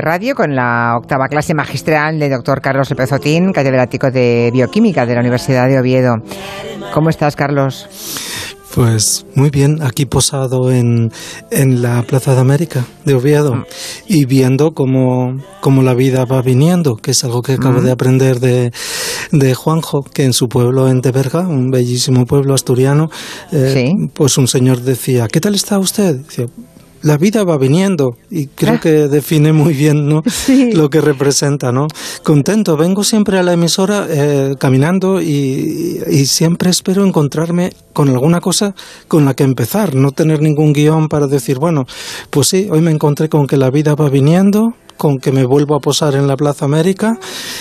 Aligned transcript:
Radio 0.00 0.34
con 0.34 0.54
la 0.54 0.96
octava 0.96 1.26
clase 1.28 1.54
magistral 1.54 2.18
de 2.18 2.28
doctor 2.28 2.60
Carlos 2.60 2.88
López 2.90 3.12
Otín, 3.12 3.52
catedrático 3.52 4.10
de 4.10 4.50
Bioquímica 4.52 5.04
de 5.04 5.14
la 5.14 5.20
Universidad 5.20 5.68
de 5.68 5.78
Oviedo. 5.78 6.16
¿Cómo 6.94 7.10
estás, 7.10 7.34
Carlos? 7.34 7.88
Pues 8.74 9.26
muy 9.34 9.50
bien, 9.50 9.82
aquí 9.82 10.04
posado 10.04 10.70
en, 10.70 11.10
en 11.50 11.82
la 11.82 12.02
Plaza 12.02 12.34
de 12.34 12.40
América 12.40 12.84
de 13.04 13.14
Oviedo 13.14 13.54
mm. 13.56 13.64
y 14.06 14.24
viendo 14.26 14.70
cómo, 14.70 15.36
cómo, 15.60 15.82
la 15.82 15.94
vida 15.94 16.24
va 16.26 16.42
viniendo, 16.42 16.94
que 16.94 17.10
es 17.10 17.24
algo 17.24 17.42
que 17.42 17.54
acabo 17.54 17.80
de 17.80 17.88
mm. 17.88 17.92
aprender 17.92 18.40
de, 18.40 18.70
de, 19.32 19.54
Juanjo, 19.54 20.02
que 20.02 20.24
en 20.24 20.32
su 20.32 20.48
pueblo 20.48 20.88
en 20.88 21.00
Teberga, 21.00 21.40
un 21.40 21.70
bellísimo 21.70 22.24
pueblo 22.24 22.54
asturiano, 22.54 23.08
eh, 23.50 23.90
pues 24.12 24.38
un 24.38 24.46
señor 24.46 24.82
decía, 24.82 25.26
¿qué 25.26 25.40
tal 25.40 25.56
está 25.56 25.78
usted? 25.78 26.16
Decía, 26.16 26.46
la 27.02 27.16
vida 27.16 27.44
va 27.44 27.56
viniendo 27.58 28.16
y 28.30 28.46
creo 28.46 28.74
ah. 28.74 28.80
que 28.80 28.90
define 29.08 29.52
muy 29.52 29.74
bien 29.74 30.08
¿no? 30.08 30.22
lo 30.74 30.90
que 30.90 31.00
representa. 31.00 31.72
¿no? 31.72 31.86
Contento, 32.22 32.76
vengo 32.76 33.04
siempre 33.04 33.38
a 33.38 33.42
la 33.42 33.52
emisora 33.52 34.06
eh, 34.08 34.54
caminando 34.58 35.20
y, 35.20 36.02
y, 36.10 36.26
siempre 36.26 36.70
espero 36.70 37.04
encontrarme 37.04 37.72
con 37.92 38.08
alguna 38.08 38.40
cosa 38.40 38.74
con 39.06 39.24
la 39.24 39.34
que 39.34 39.44
empezar, 39.44 39.94
no 39.94 40.12
tener 40.12 40.40
ningún 40.40 40.72
guion 40.72 41.08
para 41.08 41.26
decir, 41.26 41.58
bueno, 41.58 41.86
pues 42.30 42.48
sí, 42.48 42.68
hoy 42.70 42.80
me 42.80 42.90
encontré 42.90 43.28
con 43.28 43.46
que 43.46 43.56
la 43.56 43.70
vida 43.70 43.94
va 43.94 44.08
viniendo, 44.08 44.74
con 44.98 45.18
que 45.18 45.32
me 45.32 45.46
vuelvo 45.46 45.74
a 45.74 45.80
posar 45.80 46.14
en 46.14 46.26
la 46.26 46.36
Plaza 46.36 46.66
América, 46.66 47.18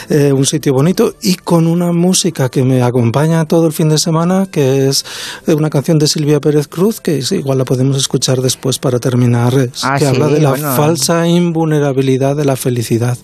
eh, 0.09 0.34
un 0.34 0.46
sitio 0.46 0.73
bonito, 0.73 1.14
y 1.22 1.36
con 1.36 1.68
una 1.68 1.94
música 1.94 2.50
que 2.50 2.63
me 2.63 2.82
acompaña 2.82 3.46
todo 3.46 3.68
el 3.68 3.73
fin 3.73 3.88
de 3.88 3.98
semana, 3.98 4.48
que 4.48 4.90
es 4.90 5.05
una 5.48 5.70
canción 5.70 6.00
de 6.00 6.08
Silvia 6.08 6.41
Pérez 6.41 6.68
Cruz, 6.68 7.00
que 7.00 7.23
igual 7.32 7.60
la 7.60 7.66
podemos 7.66 7.96
escuchar 7.96 8.41
después 8.41 8.80
para 8.80 9.00
terminar, 9.00 9.54
ah, 9.84 9.96
que 9.98 10.08
habla 10.08 10.27
de 10.27 10.41
la 10.41 10.55
falsa 10.76 11.27
invulnerabilidad 11.27 12.36
de 12.36 12.46
la 12.46 12.55
felicidad. 12.55 13.18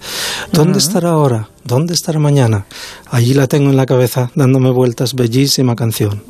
¿Dónde 0.51 0.79
estará 0.79 1.09
ahora? 1.09 1.49
¿Dónde 1.65 1.93
estará 1.93 2.19
mañana? 2.19 2.65
Allí 3.09 3.33
la 3.33 3.47
tengo 3.47 3.69
en 3.69 3.77
la 3.77 3.85
cabeza, 3.85 4.31
dándome 4.35 4.69
vueltas, 4.69 5.15
bellísima 5.15 5.75
canción. 5.75 6.21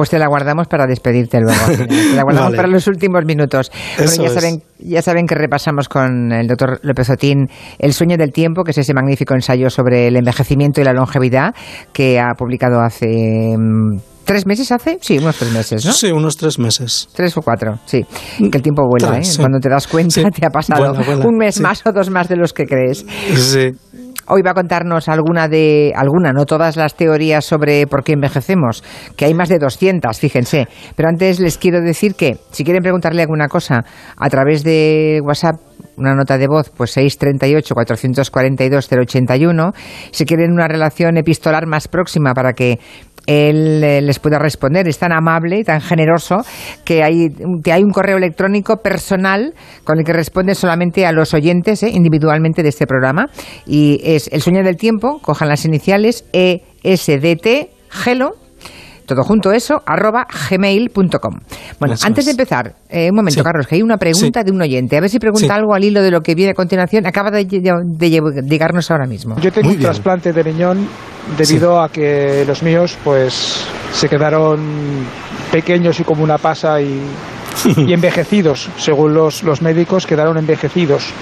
Pues 0.00 0.08
te 0.08 0.18
la 0.18 0.28
guardamos 0.28 0.66
para 0.66 0.86
despedirte 0.86 1.40
luego. 1.40 1.60
Te 1.76 2.16
la 2.16 2.22
guardamos 2.22 2.56
para 2.56 2.68
los 2.68 2.86
últimos 2.86 3.22
minutos. 3.26 3.70
ya, 3.98 4.30
saben, 4.30 4.62
ya 4.78 5.02
saben 5.02 5.26
que 5.26 5.34
repasamos 5.34 5.90
con 5.90 6.32
el 6.32 6.46
doctor 6.46 6.80
López 6.82 7.10
Otín 7.10 7.48
El 7.78 7.92
sueño 7.92 8.16
del 8.16 8.32
tiempo, 8.32 8.64
que 8.64 8.70
es 8.70 8.78
ese 8.78 8.94
magnífico 8.94 9.34
ensayo 9.34 9.68
sobre 9.68 10.06
el 10.08 10.16
envejecimiento 10.16 10.80
y 10.80 10.84
la 10.84 10.94
longevidad 10.94 11.54
que 11.92 12.18
ha 12.18 12.32
publicado 12.32 12.80
hace 12.80 13.54
mm, 13.58 13.98
¿Tres 14.24 14.46
meses 14.46 14.72
hace? 14.72 14.96
Sí, 15.02 15.18
unos 15.18 15.36
tres 15.36 15.52
meses, 15.52 15.84
¿no? 15.84 15.92
Sí, 15.92 16.10
unos 16.10 16.38
tres 16.38 16.58
meses. 16.58 17.08
Tres 17.14 17.36
o 17.36 17.42
cuatro, 17.42 17.78
sí. 17.84 18.06
Que 18.38 18.56
el 18.56 18.62
tiempo 18.62 18.84
vuela, 18.88 19.18
¿eh? 19.18 19.22
Cuando 19.36 19.58
te 19.58 19.68
das 19.68 19.86
cuenta 19.86 20.30
te 20.30 20.46
ha 20.46 20.50
pasado 20.50 20.94
un 21.28 21.36
mes 21.36 21.60
más 21.60 21.82
o 21.84 21.92
dos 21.92 22.08
más 22.08 22.26
de 22.28 22.36
los 22.36 22.54
que 22.54 22.64
crees. 22.64 23.04
Sí. 23.36 23.72
Hoy 24.32 24.42
va 24.42 24.52
a 24.52 24.54
contarnos 24.54 25.08
alguna 25.08 25.48
de, 25.48 25.92
alguna, 25.96 26.32
no 26.32 26.46
todas 26.46 26.76
las 26.76 26.94
teorías 26.94 27.44
sobre 27.44 27.88
por 27.88 28.04
qué 28.04 28.12
envejecemos, 28.12 28.84
que 29.16 29.24
hay 29.24 29.34
más 29.34 29.48
de 29.48 29.58
200, 29.58 30.20
fíjense. 30.20 30.68
Pero 30.94 31.08
antes 31.08 31.40
les 31.40 31.58
quiero 31.58 31.80
decir 31.80 32.14
que, 32.14 32.36
si 32.52 32.62
quieren 32.62 32.80
preguntarle 32.80 33.22
alguna 33.22 33.48
cosa 33.48 33.84
a 34.16 34.30
través 34.30 34.62
de 34.62 35.20
WhatsApp, 35.24 35.56
una 35.96 36.14
nota 36.14 36.38
de 36.38 36.46
voz, 36.46 36.70
pues 36.70 36.96
638-442-081. 36.96 39.74
Si 40.12 40.24
quieren 40.24 40.52
una 40.52 40.68
relación 40.68 41.16
epistolar 41.16 41.66
más 41.66 41.88
próxima 41.88 42.32
para 42.32 42.52
que 42.52 42.78
él 43.26 43.82
eh, 43.84 44.00
les 44.00 44.18
pueda 44.18 44.38
responder. 44.38 44.88
Es 44.88 44.98
tan 44.98 45.12
amable 45.12 45.58
y 45.58 45.64
tan 45.64 45.80
generoso 45.80 46.38
que 46.84 47.02
hay, 47.02 47.28
hay 47.70 47.82
un 47.82 47.92
correo 47.92 48.16
electrónico 48.16 48.76
personal 48.78 49.54
con 49.84 49.98
el 49.98 50.04
que 50.04 50.12
responde 50.12 50.54
solamente 50.54 51.06
a 51.06 51.12
los 51.12 51.34
oyentes 51.34 51.82
eh, 51.82 51.90
individualmente 51.90 52.62
de 52.62 52.68
este 52.68 52.86
programa. 52.86 53.26
Y 53.66 54.00
es 54.04 54.28
El 54.32 54.42
sueño 54.42 54.62
del 54.62 54.76
tiempo, 54.76 55.20
cojan 55.22 55.48
las 55.48 55.64
iniciales 55.64 56.24
ESDT, 56.32 57.70
gelo, 57.90 58.39
todo 59.14 59.24
junto 59.24 59.52
eso, 59.52 59.82
arroba 59.84 60.26
gmail.com. 60.50 61.34
Bueno, 61.78 61.94
antes 62.02 62.24
de 62.24 62.30
empezar, 62.30 62.74
eh, 62.88 63.10
un 63.10 63.16
momento, 63.16 63.42
Carlos, 63.42 63.66
que 63.66 63.74
hay 63.74 63.82
una 63.82 63.96
pregunta 63.96 64.42
de 64.44 64.52
un 64.52 64.62
oyente. 64.62 64.96
A 64.96 65.00
ver 65.00 65.10
si 65.10 65.18
pregunta 65.18 65.54
algo 65.54 65.74
al 65.74 65.82
hilo 65.84 66.02
de 66.02 66.10
lo 66.10 66.20
que 66.20 66.34
viene 66.34 66.52
a 66.52 66.54
continuación. 66.54 67.06
Acaba 67.06 67.30
de, 67.30 67.44
llegarnos 67.44 68.90
ahora 68.90 69.06
mismo. 69.06 69.36
Yo 69.40 69.52
tengo 69.52 69.70
un 69.70 69.78
trasplante 69.78 70.32
de 70.32 70.42
riñón 70.42 70.86
debido 71.36 71.80
a 71.80 71.88
que 71.88 72.44
los 72.46 72.62
míos 72.62 72.96
pues 73.02 73.66
se 73.92 74.08
quedaron 74.08 74.60
pequeños 75.50 75.98
y 76.00 76.04
como 76.04 76.22
una 76.22 76.38
pasa 76.38 76.80
y, 76.80 77.00
envejecidos, 77.92 78.68
según 78.76 79.14
los, 79.14 79.42
los 79.42 79.60
médicos, 79.60 80.06
quedaron 80.06 80.38
envejecidos. 80.38 81.12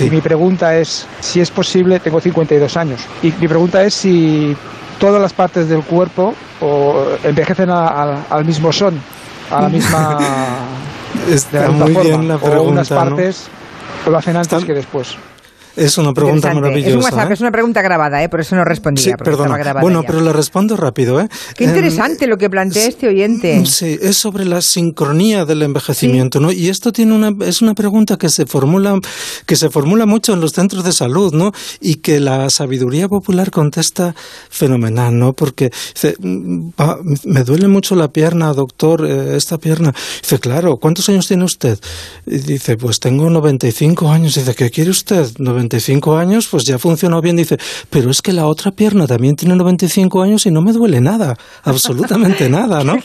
Y 0.00 0.10
mi 0.10 0.20
pregunta 0.20 0.76
es 0.78 1.06
si 1.20 1.40
es 1.40 1.50
posible, 1.50 2.00
tengo 2.00 2.20
52 2.20 2.76
años, 2.76 3.06
y 3.22 3.32
mi 3.40 3.48
pregunta 3.48 3.84
es 3.84 3.94
si 3.94 4.56
todas 4.98 5.20
las 5.20 5.32
partes 5.32 5.68
del 5.68 5.82
cuerpo 5.82 6.34
o 6.60 7.06
envejecen 7.22 7.70
al 7.70 8.44
mismo 8.44 8.72
son, 8.72 9.00
a 9.50 9.62
la 9.62 9.68
misma, 9.68 10.18
Está 11.28 11.70
muy 11.70 11.94
bien 11.94 12.28
la 12.28 12.38
pregunta, 12.38 12.60
o 12.60 12.68
unas 12.68 12.88
partes 12.88 13.46
lo 14.06 14.16
hacen 14.18 14.36
antes 14.36 14.64
que 14.64 14.74
después. 14.74 15.16
Es 15.76 15.98
una 15.98 16.12
pregunta 16.12 16.54
maravillosa. 16.54 16.88
Es 16.90 16.96
un 16.96 17.02
WhatsApp, 17.02 17.30
¿eh? 17.30 17.34
es 17.34 17.40
una 17.40 17.50
pregunta 17.50 17.82
grabada, 17.82 18.22
¿eh? 18.22 18.28
por 18.28 18.40
eso 18.40 18.54
no 18.54 18.64
respondía. 18.64 19.04
Sí, 19.04 19.10
perdona. 19.12 19.80
Bueno, 19.80 20.02
pero 20.06 20.20
le 20.20 20.32
respondo 20.32 20.76
rápido. 20.76 21.20
¿eh? 21.20 21.28
Qué 21.56 21.64
interesante 21.64 22.26
lo 22.26 22.36
que 22.36 22.48
plantea 22.48 22.86
este 22.86 23.08
oyente. 23.08 23.64
Sí, 23.66 23.98
es 24.00 24.16
sobre 24.16 24.44
la 24.44 24.60
sincronía 24.60 25.44
del 25.44 25.62
envejecimiento, 25.62 26.38
¿no? 26.38 26.52
Y 26.52 26.68
esto 26.68 26.92
tiene 26.92 27.12
una, 27.12 27.32
es 27.44 27.60
una 27.60 27.74
pregunta 27.74 28.16
que 28.16 28.28
se 28.28 28.46
formula, 28.46 28.98
que 29.46 29.56
se 29.56 29.68
formula 29.68 30.06
mucho 30.06 30.32
en 30.32 30.40
los 30.40 30.52
centros 30.52 30.84
de 30.84 30.92
salud, 30.92 31.32
¿no? 31.34 31.50
Y 31.80 31.96
que 31.96 32.20
la 32.20 32.50
sabiduría 32.50 33.08
popular 33.08 33.50
contesta 33.50 34.14
fenomenal, 34.50 35.18
¿no? 35.18 35.32
Porque 35.32 35.70
dice, 35.94 36.14
mm, 36.20 36.68
me 37.24 37.42
duele 37.42 37.66
mucho 37.66 37.96
la 37.96 38.08
pierna, 38.08 38.52
doctor, 38.52 39.04
eh, 39.06 39.36
esta 39.36 39.58
pierna. 39.58 39.92
Dice, 40.22 40.38
claro, 40.38 40.76
¿cuántos 40.76 41.08
años 41.08 41.26
tiene 41.26 41.44
usted? 41.44 41.78
Y 42.26 42.38
dice, 42.38 42.76
pues 42.76 43.00
tengo 43.00 43.28
95 43.28 44.10
años. 44.10 44.34
Dice, 44.34 44.54
¿qué 44.54 44.70
quiere 44.70 44.90
usted? 44.90 45.26
95 45.38 45.63
años, 46.16 46.48
pues 46.50 46.64
ya 46.64 46.78
funcionó 46.78 47.20
bien. 47.20 47.36
Dice, 47.36 47.58
pero 47.90 48.10
es 48.10 48.22
que 48.22 48.32
la 48.32 48.46
otra 48.46 48.70
pierna 48.70 49.06
también 49.06 49.36
tiene 49.36 49.56
95 49.56 50.22
años 50.22 50.46
y 50.46 50.50
no 50.50 50.62
me 50.62 50.72
duele 50.72 51.00
nada, 51.00 51.36
absolutamente 51.62 52.48
nada, 52.50 52.84
¿no? 52.84 52.98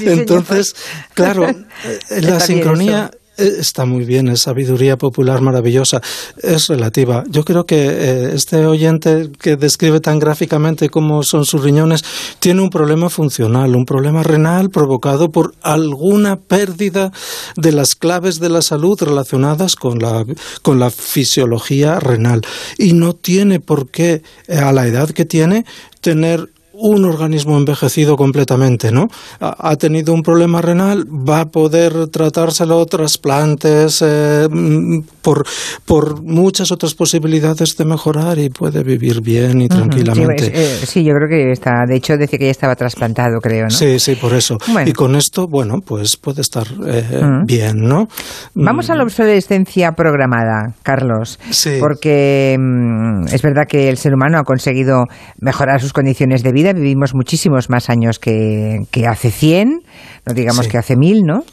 Entonces, 0.00 0.74
claro, 1.14 1.48
eh, 2.10 2.20
la 2.22 2.40
sincronía 2.40 3.10
está 3.36 3.84
muy 3.84 4.04
bien, 4.04 4.28
es 4.28 4.42
sabiduría 4.42 4.96
popular 4.96 5.40
maravillosa, 5.40 6.00
es 6.42 6.68
relativa. 6.68 7.24
Yo 7.28 7.44
creo 7.44 7.64
que 7.64 7.86
eh, 7.86 8.30
este 8.34 8.66
oyente 8.66 9.30
que 9.40 9.56
describe 9.56 10.00
tan 10.00 10.18
gráficamente 10.18 10.88
cómo 10.88 11.22
son 11.22 11.44
sus 11.44 11.62
riñones 11.62 12.04
tiene 12.38 12.62
un 12.62 12.70
problema 12.70 13.08
funcional, 13.10 13.76
un 13.76 13.84
problema 13.84 14.22
renal 14.22 14.70
provocado 14.70 15.30
por 15.30 15.54
alguna 15.62 16.36
pérdida 16.36 17.12
de 17.56 17.72
las 17.72 17.94
claves 17.94 18.40
de 18.40 18.48
la 18.48 18.62
salud 18.62 19.00
relacionadas 19.00 19.76
con 19.76 19.98
la, 19.98 20.24
con 20.62 20.78
la 20.78 20.90
fisiología 20.90 22.00
renal. 22.00 22.42
Y 22.78 22.92
no 22.92 23.12
tiene 23.14 23.60
por 23.60 23.88
qué, 23.90 24.22
eh, 24.48 24.58
a 24.58 24.72
la 24.72 24.86
edad 24.86 25.10
que 25.10 25.24
tiene, 25.24 25.64
tener 26.00 26.50
un 26.78 27.04
organismo 27.04 27.56
envejecido 27.56 28.16
completamente, 28.16 28.92
¿no? 28.92 29.08
Ha 29.40 29.76
tenido 29.76 30.12
un 30.12 30.22
problema 30.22 30.60
renal, 30.60 31.04
va 31.06 31.40
a 31.40 31.44
poder 31.46 32.08
tratárselo 32.08 32.84
trasplantes 32.86 34.02
eh, 34.04 34.46
mm, 34.50 35.00
por, 35.22 35.44
por 35.84 36.22
muchas 36.22 36.70
otras 36.72 36.94
posibilidades 36.94 37.76
de 37.76 37.84
mejorar 37.84 38.38
y 38.38 38.50
puede 38.50 38.82
vivir 38.82 39.20
bien 39.22 39.62
y 39.62 39.68
tranquilamente. 39.68 40.52
Eh, 40.54 40.78
sí, 40.84 41.04
yo 41.04 41.12
creo 41.14 41.28
que 41.28 41.52
está, 41.52 41.84
de 41.86 41.96
hecho 41.96 42.16
decía 42.16 42.38
que 42.38 42.46
ya 42.46 42.50
estaba 42.50 42.74
trasplantado, 42.74 43.40
creo, 43.40 43.64
¿no? 43.64 43.70
Sí, 43.70 43.98
sí, 43.98 44.14
por 44.16 44.34
eso. 44.34 44.58
Y 44.84 44.92
con 44.92 45.16
esto, 45.16 45.46
bueno, 45.48 45.80
pues 45.84 46.16
puede 46.16 46.42
estar 46.42 46.66
eh, 46.86 47.22
bien, 47.44 47.76
¿no? 47.76 48.08
Vamos 48.54 48.90
a 48.90 48.94
la 48.94 49.02
obsolescencia 49.02 49.92
programada, 49.92 50.74
Carlos, 50.82 51.38
sí. 51.50 51.78
porque 51.80 52.56
mm, 52.58 53.28
es 53.32 53.42
verdad 53.42 53.64
que 53.68 53.88
el 53.88 53.96
ser 53.96 54.14
humano 54.14 54.38
ha 54.38 54.44
conseguido 54.44 55.04
mejorar 55.40 55.80
sus 55.80 55.92
condiciones 55.92 56.42
de 56.42 56.52
vida 56.52 56.65
vivimos 56.72 57.14
muchísimos 57.14 57.70
más 57.70 57.90
años 57.90 58.18
que, 58.18 58.86
hace 59.08 59.30
100, 59.30 59.80
no 60.26 60.34
digamos 60.34 60.68
que 60.68 60.78
hace 60.78 60.96
1000, 60.96 61.22
¿no? 61.22 61.44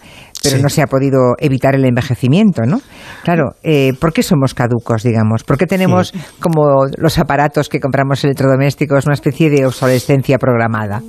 Pero 0.42 0.58
no 0.58 0.68
se 0.68 0.82
ha 0.82 0.88
podido 0.88 1.36
evitar 1.40 1.74
el 1.74 1.86
envejecimiento, 1.86 2.64
¿no? 2.64 2.82
Claro, 3.24 3.56
eh, 3.64 3.94
¿por 3.98 4.12
qué 4.12 4.24
somos 4.24 4.54
caducos, 4.54 5.04
digamos? 5.04 5.46
¿Por 5.46 5.58
qué 5.58 5.66
tenemos 5.66 6.14
como 6.40 6.86
los 6.98 7.18
aparatos 7.18 7.70
que 7.70 7.80
compramos 7.80 8.24
electrodomésticos 8.26 9.06
una 9.06 9.14
especie 9.14 9.50
de 9.50 9.66
obsolescencia 9.66 10.38
programada? 10.38 11.02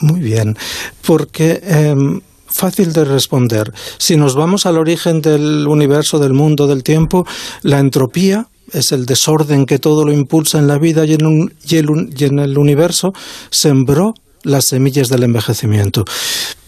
Muy 0.00 0.20
bien, 0.20 0.56
porque... 1.04 1.60
Em, 1.64 2.20
fácil 2.52 2.92
de 2.92 3.04
responder. 3.04 3.72
Si 3.98 4.16
nos 4.16 4.34
vamos 4.34 4.66
al 4.66 4.76
origen 4.76 5.20
del 5.20 5.66
universo, 5.68 6.18
del 6.18 6.34
mundo, 6.34 6.66
del 6.66 6.82
tiempo, 6.82 7.24
la 7.62 7.78
entropía 7.78 8.49
es 8.72 8.92
el 8.92 9.06
desorden 9.06 9.66
que 9.66 9.78
todo 9.78 10.04
lo 10.04 10.12
impulsa 10.12 10.58
en 10.58 10.66
la 10.66 10.78
vida 10.78 11.04
y 11.04 11.14
en, 11.14 11.54
y 11.68 12.24
en 12.24 12.38
el 12.38 12.58
universo, 12.58 13.12
sembró 13.50 14.14
las 14.42 14.66
semillas 14.66 15.08
del 15.08 15.24
envejecimiento. 15.24 16.04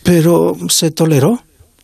Pero 0.03 0.57
se 0.69 0.91
toleró 0.91 1.41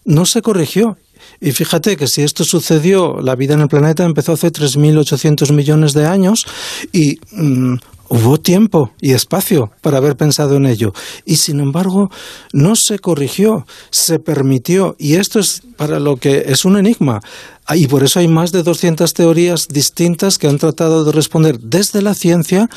no 0.08 0.24
se 0.24 0.42
corrigió. 0.42 0.96
Y 1.40 1.52
fíjate 1.52 1.96
que 1.96 2.08
si 2.08 2.22
esto 2.22 2.42
sucedió, 2.42 3.20
la 3.20 3.36
vida 3.36 3.54
en 3.54 3.60
el 3.60 3.68
planeta 3.68 4.04
empezó 4.04 4.32
hace 4.32 4.50
3.800 4.50 5.52
millones 5.52 5.92
de 5.92 6.06
años 6.06 6.46
y 6.92 7.18
mm, 7.30 7.74
hubo 8.08 8.38
tiempo 8.38 8.90
y 9.00 9.12
espacio 9.12 9.70
para 9.82 9.98
haber 9.98 10.16
pensado 10.16 10.56
en 10.56 10.66
ello. 10.66 10.92
Y 11.26 11.36
sin 11.36 11.60
embargo, 11.60 12.10
no 12.52 12.74
se 12.74 12.98
corrigió, 12.98 13.66
se 13.90 14.18
permitió. 14.18 14.96
Y 14.98 15.14
esto 15.14 15.38
es 15.38 15.62
para 15.76 16.00
lo 16.00 16.16
que 16.16 16.44
es 16.46 16.64
un 16.64 16.76
enigma. 16.76 17.20
Ah, 17.70 17.76
y 17.76 17.86
por 17.86 18.02
eso 18.02 18.18
hay 18.18 18.28
más 18.28 18.50
de 18.50 18.62
200 18.62 19.12
teorías 19.12 19.68
distintas 19.68 20.38
que 20.38 20.48
han 20.48 20.56
tratado 20.56 21.04
de 21.04 21.12
responder 21.12 21.60
desde 21.60 22.00
la 22.00 22.14
ciencia, 22.14 22.70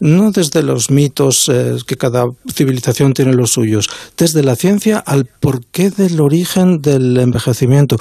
no 0.00 0.32
desde 0.32 0.64
los 0.64 0.90
mitos 0.90 1.48
eh, 1.48 1.76
que 1.86 1.96
cada 1.96 2.24
civilización 2.52 3.14
tiene 3.14 3.34
los 3.34 3.52
suyos, 3.52 3.88
desde 4.18 4.42
la 4.42 4.56
ciencia 4.56 4.98
al 4.98 5.26
porqué 5.26 5.90
del 5.90 6.20
origen 6.20 6.82
del 6.82 7.16
envejecimiento. 7.18 7.98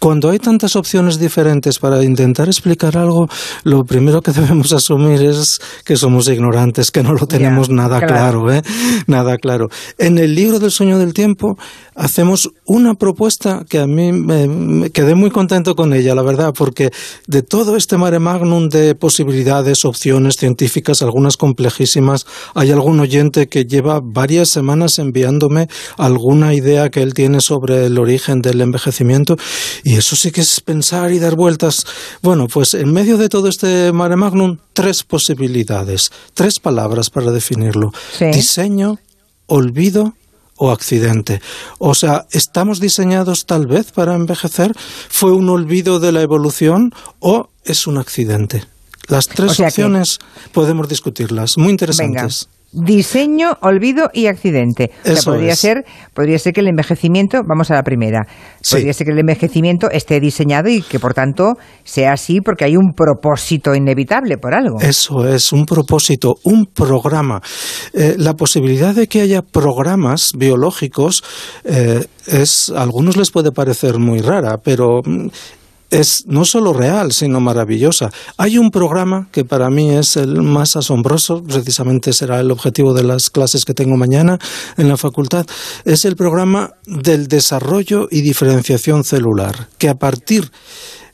Cuando 0.00 0.30
hay 0.30 0.40
tantas 0.40 0.74
opciones 0.74 1.20
diferentes 1.20 1.78
para 1.78 2.02
intentar 2.02 2.48
explicar 2.48 2.98
algo, 2.98 3.28
lo 3.62 3.84
primero 3.84 4.20
que 4.20 4.32
debemos 4.40 4.72
asumir 4.72 5.22
es 5.22 5.60
que 5.84 5.96
somos 5.96 6.26
ignorantes, 6.26 6.90
que 6.90 7.04
no 7.04 7.12
lo 7.12 7.28
tenemos 7.28 7.70
nada 7.70 8.04
claro, 8.04 8.52
¿eh? 8.52 8.62
nada 9.06 9.38
claro. 9.38 9.68
En 9.98 10.18
el 10.18 10.34
libro 10.34 10.58
del 10.58 10.72
sueño 10.72 10.98
del 10.98 11.14
tiempo 11.14 11.56
hacemos 11.94 12.50
una 12.64 12.94
propuesta 12.94 13.64
que 13.68 13.78
a 13.78 13.86
mí 13.86 14.10
me 14.10 14.90
quedé 14.90 15.14
muy 15.14 15.30
contento 15.30 15.76
con 15.76 15.83
ella, 15.92 16.14
la 16.14 16.22
verdad, 16.22 16.54
porque 16.56 16.90
de 17.26 17.42
todo 17.42 17.76
este 17.76 17.96
mare 17.96 18.18
magnum 18.18 18.68
de 18.68 18.94
posibilidades, 18.94 19.84
opciones 19.84 20.36
científicas, 20.36 21.02
algunas 21.02 21.36
complejísimas, 21.36 22.26
hay 22.54 22.70
algún 22.70 23.00
oyente 23.00 23.48
que 23.48 23.66
lleva 23.66 24.00
varias 24.02 24.48
semanas 24.48 24.98
enviándome 24.98 25.68
alguna 25.96 26.54
idea 26.54 26.90
que 26.90 27.02
él 27.02 27.14
tiene 27.14 27.40
sobre 27.40 27.86
el 27.86 27.98
origen 27.98 28.42
del 28.42 28.60
envejecimiento 28.60 29.36
y 29.82 29.96
eso 29.96 30.16
sí 30.16 30.30
que 30.30 30.40
es 30.40 30.60
pensar 30.60 31.12
y 31.12 31.18
dar 31.18 31.36
vueltas. 31.36 31.86
Bueno, 32.22 32.48
pues 32.48 32.74
en 32.74 32.92
medio 32.92 33.18
de 33.18 33.28
todo 33.28 33.48
este 33.48 33.92
mare 33.92 34.16
magnum, 34.16 34.58
tres 34.72 35.02
posibilidades, 35.02 36.10
tres 36.34 36.60
palabras 36.60 37.10
para 37.10 37.30
definirlo. 37.30 37.92
Diseño, 38.18 38.98
olvido 39.46 40.14
o 40.64 40.70
accidente. 40.70 41.40
O 41.78 41.94
sea, 41.94 42.26
¿estamos 42.30 42.80
diseñados 42.80 43.46
tal 43.46 43.66
vez 43.66 43.92
para 43.92 44.14
envejecer? 44.14 44.72
¿Fue 45.08 45.32
un 45.32 45.48
olvido 45.48 46.00
de 46.00 46.12
la 46.12 46.22
evolución 46.22 46.92
o 47.20 47.50
es 47.64 47.86
un 47.86 47.98
accidente? 47.98 48.64
Las 49.08 49.28
tres 49.28 49.60
opciones 49.60 50.18
podemos 50.52 50.88
discutirlas, 50.88 51.58
muy 51.58 51.70
interesantes. 51.70 52.48
Diseño, 52.74 53.56
olvido 53.62 54.10
y 54.12 54.26
accidente. 54.26 54.90
podría 55.24 55.54
ser, 55.54 55.84
podría 56.12 56.38
ser 56.40 56.52
que 56.52 56.60
el 56.60 56.66
envejecimiento, 56.66 57.42
vamos 57.46 57.70
a 57.70 57.74
la 57.74 57.84
primera, 57.84 58.26
podría 58.68 58.92
ser 58.92 59.06
que 59.06 59.12
el 59.12 59.20
envejecimiento 59.20 59.88
esté 59.90 60.18
diseñado 60.18 60.68
y 60.68 60.82
que 60.82 60.98
por 60.98 61.14
tanto 61.14 61.54
sea 61.84 62.12
así 62.12 62.40
porque 62.40 62.64
hay 62.64 62.76
un 62.76 62.92
propósito 62.92 63.74
inevitable 63.76 64.38
por 64.38 64.54
algo. 64.54 64.80
Eso 64.80 65.26
es, 65.26 65.52
un 65.52 65.66
propósito, 65.66 66.34
un 66.42 66.66
programa. 66.66 67.40
Eh, 67.92 68.16
la 68.18 68.34
posibilidad 68.34 68.92
de 68.92 69.06
que 69.06 69.20
haya 69.20 69.42
programas 69.42 70.32
biológicos 70.36 71.22
eh, 71.64 72.04
es, 72.26 72.72
a 72.74 72.82
algunos 72.82 73.16
les 73.16 73.30
puede 73.30 73.52
parecer 73.52 73.98
muy 73.98 74.20
rara, 74.20 74.58
pero 74.62 75.00
mm, 75.04 75.28
es 75.90 76.24
no 76.26 76.44
solo 76.44 76.72
real, 76.72 77.12
sino 77.12 77.40
maravillosa. 77.40 78.10
Hay 78.36 78.58
un 78.58 78.70
programa 78.70 79.28
que 79.30 79.44
para 79.44 79.70
mí 79.70 79.90
es 79.90 80.16
el 80.16 80.42
más 80.42 80.76
asombroso, 80.76 81.42
precisamente 81.42 82.12
será 82.12 82.40
el 82.40 82.50
objetivo 82.50 82.94
de 82.94 83.04
las 83.04 83.30
clases 83.30 83.64
que 83.64 83.74
tengo 83.74 83.96
mañana 83.96 84.38
en 84.76 84.88
la 84.88 84.96
facultad, 84.96 85.46
es 85.84 86.04
el 86.04 86.16
programa 86.16 86.72
del 86.86 87.28
desarrollo 87.28 88.08
y 88.10 88.22
diferenciación 88.22 89.04
celular, 89.04 89.68
que 89.78 89.88
a 89.88 89.94
partir 89.94 90.50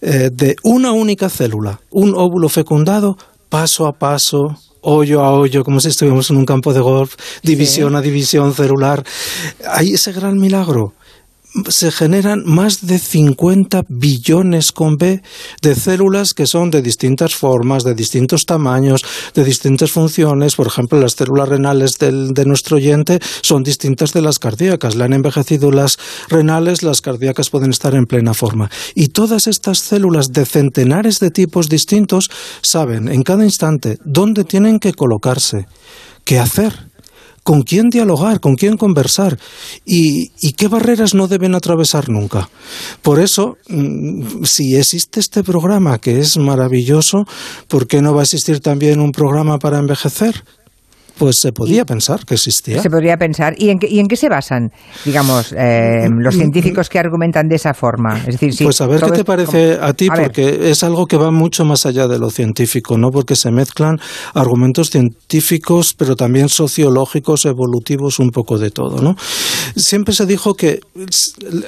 eh, 0.00 0.30
de 0.32 0.56
una 0.62 0.92
única 0.92 1.28
célula, 1.28 1.80
un 1.90 2.14
óvulo 2.14 2.48
fecundado, 2.48 3.18
paso 3.48 3.86
a 3.86 3.92
paso, 3.92 4.56
hoyo 4.82 5.22
a 5.22 5.32
hoyo, 5.32 5.64
como 5.64 5.80
si 5.80 5.88
estuviéramos 5.88 6.30
en 6.30 6.36
un 6.36 6.46
campo 6.46 6.72
de 6.72 6.80
golf, 6.80 7.16
división 7.42 7.96
a 7.96 8.00
división 8.00 8.54
celular. 8.54 9.04
Hay 9.68 9.92
ese 9.92 10.12
gran 10.12 10.38
milagro 10.38 10.94
se 11.68 11.90
generan 11.90 12.42
más 12.44 12.86
de 12.86 12.98
50 12.98 13.84
billones 13.88 14.72
con 14.72 14.96
B 14.96 15.22
de 15.62 15.74
células 15.74 16.34
que 16.34 16.46
son 16.46 16.70
de 16.70 16.82
distintas 16.82 17.34
formas, 17.34 17.84
de 17.84 17.94
distintos 17.94 18.46
tamaños, 18.46 19.04
de 19.34 19.44
distintas 19.44 19.90
funciones. 19.90 20.54
Por 20.54 20.68
ejemplo, 20.68 21.00
las 21.00 21.12
células 21.12 21.48
renales 21.48 21.98
de 21.98 22.44
nuestro 22.44 22.76
oyente 22.76 23.18
son 23.42 23.62
distintas 23.62 24.12
de 24.12 24.22
las 24.22 24.38
cardíacas. 24.38 24.94
Le 24.94 25.04
han 25.04 25.12
envejecido 25.12 25.70
las 25.70 25.98
renales, 26.28 26.82
las 26.82 27.00
cardíacas 27.00 27.50
pueden 27.50 27.70
estar 27.70 27.94
en 27.94 28.06
plena 28.06 28.34
forma. 28.34 28.70
Y 28.94 29.08
todas 29.08 29.46
estas 29.46 29.78
células 29.78 30.32
de 30.32 30.46
centenares 30.46 31.18
de 31.18 31.30
tipos 31.30 31.68
distintos 31.68 32.30
saben 32.62 33.08
en 33.08 33.22
cada 33.22 33.44
instante 33.44 33.98
dónde 34.04 34.44
tienen 34.44 34.78
que 34.78 34.92
colocarse, 34.92 35.66
qué 36.24 36.38
hacer 36.38 36.89
con 37.50 37.62
quién 37.62 37.90
dialogar, 37.90 38.38
con 38.38 38.54
quién 38.54 38.76
conversar 38.76 39.36
y, 39.84 40.28
qué 40.52 40.68
barreras 40.68 41.14
no 41.14 41.26
deben 41.26 41.56
atravesar 41.56 42.08
nunca. 42.08 42.48
Por 43.02 43.18
eso, 43.18 43.56
mm, 43.68 44.44
si 44.44 44.76
existe 44.76 45.18
este 45.18 45.42
programa 45.42 45.98
que 45.98 46.20
es 46.20 46.36
maravilloso, 46.36 47.26
¿por 47.66 47.88
qué 47.88 48.02
no 48.02 48.14
va 48.14 48.20
a 48.20 48.22
existir 48.22 48.60
también 48.60 49.00
un 49.00 49.10
programa 49.10 49.58
para 49.58 49.80
envejecer? 49.80 50.44
Pues 51.20 51.38
se 51.38 51.52
podía 51.52 51.84
pensar 51.84 52.24
que 52.24 52.32
existía. 52.32 52.80
Se 52.80 52.88
podría 52.88 53.18
pensar. 53.18 53.52
¿Y 53.58 53.68
en 53.68 53.78
qué, 53.78 53.86
y 53.90 53.98
en 53.98 54.06
qué 54.06 54.16
se 54.16 54.30
basan, 54.30 54.72
digamos, 55.04 55.52
eh, 55.54 56.08
los 56.08 56.34
científicos 56.34 56.88
que 56.88 56.98
argumentan 56.98 57.46
de 57.46 57.56
esa 57.56 57.74
forma? 57.74 58.16
Es 58.26 58.40
decir, 58.40 58.64
pues 58.64 58.80
a 58.80 58.86
ver 58.86 59.02
qué 59.02 59.10
te 59.10 59.24
parece 59.24 59.76
a 59.78 59.92
ti, 59.92 60.08
porque 60.08 60.70
es 60.70 60.82
algo 60.82 61.04
que 61.04 61.18
va 61.18 61.30
mucho 61.30 61.66
más 61.66 61.84
allá 61.84 62.08
de 62.08 62.18
lo 62.18 62.30
científico, 62.30 62.96
¿no? 62.96 63.10
Porque 63.10 63.36
se 63.36 63.50
mezclan 63.50 63.98
argumentos 64.32 64.88
científicos, 64.88 65.92
pero 65.92 66.16
también 66.16 66.48
sociológicos, 66.48 67.44
evolutivos, 67.44 68.18
un 68.18 68.30
poco 68.30 68.56
de 68.56 68.70
todo, 68.70 69.02
¿no? 69.02 69.14
Siempre 69.76 70.14
se 70.14 70.24
dijo 70.24 70.54
que 70.54 70.80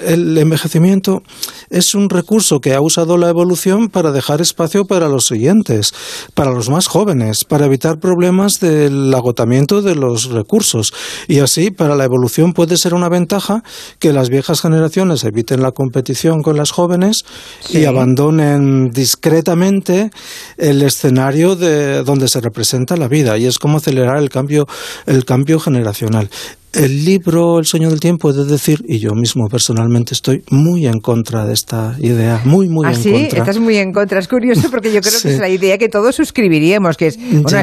el 0.06 0.38
envejecimiento 0.38 1.22
es 1.68 1.94
un 1.94 2.08
recurso 2.08 2.60
que 2.60 2.72
ha 2.72 2.80
usado 2.80 3.18
la 3.18 3.28
evolución 3.28 3.90
para 3.90 4.12
dejar 4.12 4.40
espacio 4.40 4.86
para 4.86 5.08
los 5.08 5.26
siguientes, 5.26 5.92
para 6.32 6.52
los 6.52 6.70
más 6.70 6.86
jóvenes, 6.86 7.44
para 7.44 7.66
evitar 7.66 7.98
problemas 7.98 8.58
del 8.58 9.12
agotamiento 9.12 9.41
de 9.82 9.94
los 9.94 10.30
recursos. 10.30 10.92
Y 11.28 11.40
así, 11.40 11.70
para 11.70 11.94
la 11.94 12.04
evolución 12.04 12.52
puede 12.52 12.76
ser 12.76 12.94
una 12.94 13.08
ventaja 13.08 13.62
que 13.98 14.12
las 14.12 14.28
viejas 14.28 14.60
generaciones 14.60 15.24
eviten 15.24 15.62
la 15.62 15.72
competición 15.72 16.42
con 16.42 16.56
las 16.56 16.70
jóvenes 16.70 17.24
y 17.70 17.84
abandonen 17.84 18.90
discretamente 18.90 20.10
el 20.56 20.82
escenario 20.82 21.56
de 21.56 22.02
donde 22.02 22.28
se 22.28 22.40
representa 22.40 22.96
la 22.96 23.08
vida. 23.08 23.38
Y 23.38 23.46
es 23.46 23.58
como 23.58 23.78
acelerar 23.78 24.18
el 24.18 24.30
cambio, 24.30 24.66
el 25.06 25.24
cambio 25.24 25.58
generacional. 25.58 26.30
El 26.72 27.04
libro 27.04 27.58
El 27.58 27.66
sueño 27.66 27.90
del 27.90 28.00
tiempo 28.00 28.30
es 28.30 28.46
decir, 28.46 28.82
y 28.88 28.98
yo 28.98 29.12
mismo 29.12 29.48
personalmente 29.48 30.14
estoy 30.14 30.42
muy 30.48 30.86
en 30.86 31.00
contra 31.00 31.44
de 31.44 31.52
esta 31.52 31.96
idea, 31.98 32.40
muy, 32.44 32.68
muy 32.68 32.86
¿Ah, 32.86 32.92
en 32.92 32.96
sí? 32.96 33.12
contra. 33.12 33.38
Estás 33.40 33.58
muy 33.58 33.76
en 33.76 33.92
contra. 33.92 34.18
Es 34.18 34.26
curioso 34.26 34.70
porque 34.70 34.90
yo 34.90 35.02
creo 35.02 35.20
que 35.20 35.28
es 35.34 35.38
la 35.38 35.50
idea 35.50 35.76
que 35.76 35.90
todos 35.90 36.14
suscribiríamos, 36.16 36.96
que 36.96 37.08
es 37.08 37.18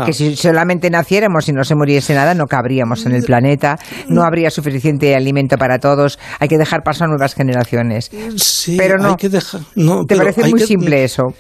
que 0.06 0.14
si 0.14 0.36
solamente 0.36 0.92
naciéramos 0.92 1.50
y 1.50 1.54
no 1.54 1.64
se 1.64 1.74
muriese 1.74 2.14
nada, 2.14 2.36
no 2.36 2.46
cabríamos 2.46 3.06
en 3.08 3.14
el 3.14 3.24
planeta, 3.24 3.80
no 4.08 4.24
habría 4.24 4.52
suficiente 4.52 5.16
alimento 5.16 5.58
para 5.58 5.80
todos, 5.80 6.20
hay 6.40 6.48
que 6.48 6.60
dejar 6.60 6.84
paso 6.84 7.06
a 7.06 7.08
nuevas 7.08 7.34
generaciones. 7.34 8.12
Sí, 8.36 8.76
pero 8.78 9.00
no, 9.00 9.10
hay 9.10 9.16
que 9.16 9.30
dejar, 9.30 9.62
no 9.76 10.06
¿Te 10.06 10.16
parece 10.16 10.48
muy 10.50 10.60
simple 10.60 11.04
eso? 11.04 11.34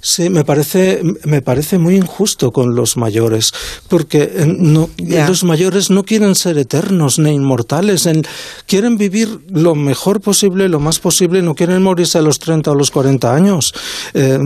Sí, 0.00 0.30
me 0.30 0.44
parece, 0.44 1.02
me 1.24 1.42
parece 1.42 1.76
muy 1.76 1.96
injusto 1.96 2.50
con 2.50 2.74
los 2.74 2.96
mayores, 2.96 3.52
porque 3.88 4.22
eh, 4.22 4.46
no, 4.46 4.88
los 5.28 5.44
mayores 5.44 5.90
no 5.90 6.04
quieren 6.04 6.34
ser 6.34 6.56
eternos 6.56 6.93
ni 7.18 7.32
inmortales. 7.32 8.08
quieren 8.66 8.96
vivir 8.96 9.40
lo 9.50 9.74
mejor 9.74 10.20
posible, 10.20 10.68
lo 10.68 10.80
más 10.80 10.98
posible, 10.98 11.42
no 11.42 11.54
quieren 11.54 11.82
morirse 11.82 12.18
a 12.18 12.22
los 12.22 12.38
30 12.38 12.70
o 12.70 12.74
los 12.74 12.90
40 12.90 13.34
años. 13.34 13.74
Eh, 14.14 14.38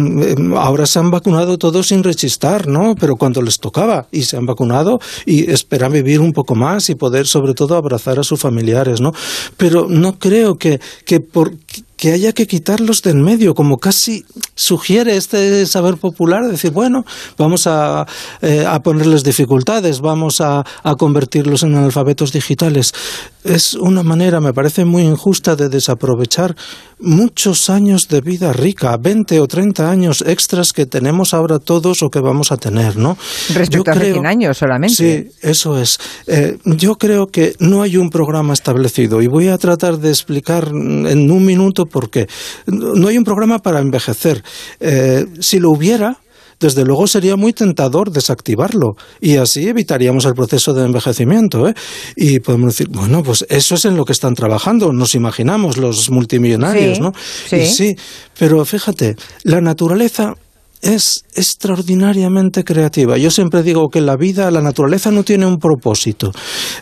ahora 0.57 0.87
se 0.87 0.99
han 0.99 1.11
vacunado 1.11 1.59
todos 1.59 1.89
sin 1.89 2.03
rechistar, 2.03 2.67
¿no? 2.67 2.95
Pero 2.99 3.17
cuando 3.17 3.43
les 3.43 3.59
tocaba 3.59 4.07
y 4.11 4.23
se 4.23 4.37
han 4.37 4.47
vacunado 4.47 5.01
y 5.27 5.51
esperan 5.51 5.93
vivir 5.93 6.21
un 6.21 6.33
poco 6.33 6.55
más 6.55 6.91
y 6.91 6.95
poder 6.95 7.27
sobre 7.27 7.55
todo 7.55 7.77
abrazar 7.77 8.19
a 8.19 8.25
sus 8.25 8.41
familiares, 8.41 9.01
¿no? 9.01 9.13
Pero 9.57 9.87
no 9.89 10.19
creo 10.19 10.59
que, 10.59 10.81
que 11.05 11.21
por 11.21 11.53
que 11.99 12.13
haya 12.13 12.33
que 12.33 12.47
quitarlos 12.47 13.03
del 13.03 13.17
medio, 13.17 13.55
como 13.55 13.79
casi 13.79 14.25
sugiere 14.55 15.17
este 15.17 15.67
saber 15.67 15.97
popular, 15.97 16.47
decir, 16.49 16.71
bueno, 16.71 17.05
vamos 17.37 17.67
a, 17.67 18.07
eh, 18.41 18.65
ponerles 18.83 19.25
dificultades, 19.25 20.01
vamos 20.01 20.41
a, 20.41 20.65
a, 20.85 20.95
convertirlos 20.95 21.65
en 21.65 21.75
analfabetos 21.75 22.33
digitales. 22.33 22.95
Es 23.43 23.75
una 23.75 24.03
manera, 24.03 24.41
me 24.41 24.53
parece 24.53 24.85
muy 24.85 25.03
injusta, 25.03 25.57
de 25.57 25.69
desaprovechar 25.69 26.55
muchos 27.01 27.71
años 27.71 28.09
de 28.09 28.21
vida 28.21 28.53
rica, 28.53 28.97
20 28.97 29.41
o 29.41 29.47
30 29.47 29.91
años 29.91 30.23
extras 30.27 30.73
que 30.73 30.87
tenemos 30.87 31.35
ahora 31.35 31.59
todos 31.59 32.03
o 32.03 32.11
que 32.11 32.21
vamos 32.21 32.53
a 32.53 32.57
tener, 32.57 32.97
¿no? 32.97 33.17
Respecto 33.55 33.91
a 33.91 33.95
hace 33.95 34.13
100 34.13 34.27
años 34.27 34.59
solamente. 34.59 34.95
Sí, 34.95 35.31
eso 35.43 35.81
es. 35.81 35.99
Eh, 36.27 36.59
yo 36.65 36.97
creo 36.97 37.27
que 37.27 37.55
no 37.59 37.83
hay 37.83 37.97
un 37.97 38.11
programa 38.11 38.53
establecido 38.53 39.23
y 39.23 39.27
voy 39.27 39.49
a 39.49 39.59
tratar 39.59 39.99
de 39.99 40.11
explicar 40.11 40.69
en 40.69 41.31
un 41.31 41.45
minuto 41.45 41.87
por 41.89 42.11
qué. 42.11 42.27
No 42.67 43.09
hay 43.09 43.19
un 43.19 43.25
programa 43.25 43.59
para 43.59 43.81
envejecer. 43.81 44.43
Eh, 44.81 45.25
si 45.41 45.59
lo 45.59 45.71
hubiera, 45.71 46.19
desde 46.61 46.85
luego 46.85 47.07
sería 47.07 47.37
muy 47.37 47.53
tentador 47.53 48.11
desactivarlo 48.11 48.97
y 49.21 49.37
así 49.37 49.69
evitaríamos 49.69 50.25
el 50.25 50.35
proceso 50.35 50.75
de 50.75 50.85
envejecimiento. 50.85 51.69
¿eh? 51.69 51.75
Y 52.17 52.41
podemos 52.41 52.75
decir, 52.75 52.89
bueno, 52.91 53.23
pues 53.23 53.47
eso 53.49 53.77
es 53.77 53.85
en 53.85 53.97
lo 53.97 54.05
que 54.05 54.13
están 54.13 54.35
trabajando, 54.35 54.93
nos 54.93 55.15
imaginamos 55.15 55.77
los 55.77 56.11
multimillonarios, 56.11 57.01
¿no? 57.01 57.13
Sí. 57.49 57.67
sí, 57.67 57.97
pero 58.39 58.65
fíjate, 58.65 59.17
la 59.45 59.61
naturaleza 59.61 60.35
es 60.83 61.25
extraordinariamente 61.35 62.65
creativa. 62.65 63.17
Yo 63.17 63.31
siempre 63.31 63.63
digo 63.63 63.89
que 63.89 64.01
la 64.01 64.17
vida, 64.17 64.51
la 64.51 64.61
naturaleza 64.61 65.11
no 65.11 65.25
tiene 65.25 65.47
un 65.47 65.59
propósito. 65.59 66.33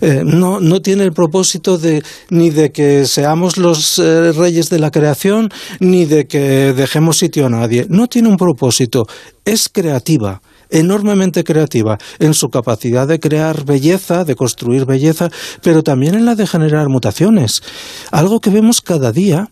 Eh, 0.00 0.23
no, 0.25 0.61
no 0.61 0.81
tiene 0.83 1.05
el 1.05 1.12
propósito 1.12 1.79
de, 1.79 2.03
ni 2.31 2.50
de 2.50 2.73
que 2.73 3.07
seamos 3.07 3.57
los 3.57 3.99
eh, 3.99 4.33
reyes 4.33 4.71
de 4.71 4.79
la 4.79 4.91
creación, 4.91 5.50
ni 5.81 6.05
de 6.05 6.26
que 6.26 6.73
dejemos 6.73 7.19
sitio 7.19 7.47
a 7.47 7.50
nadie. 7.50 7.87
No 7.88 8.07
tiene 8.07 8.29
un 8.29 8.37
propósito. 8.37 9.07
Es 9.45 9.69
creativa 9.69 10.41
enormemente 10.71 11.45
creativa 11.45 11.99
en 12.19 12.35
su 12.35 12.49
capacidad 12.49 13.07
de 13.07 13.21
crear 13.21 13.65
belleza, 13.65 14.25
de 14.25 14.35
construir 14.35 14.85
belleza, 14.85 15.31
pero 15.62 15.83
también 15.83 16.15
en 16.15 16.26
la 16.26 16.35
de 16.35 16.47
generar 16.47 16.88
mutaciones. 16.88 17.62
Algo 18.11 18.41
que 18.41 18.50
vemos 18.50 18.81
cada 18.81 19.12
día 19.12 19.50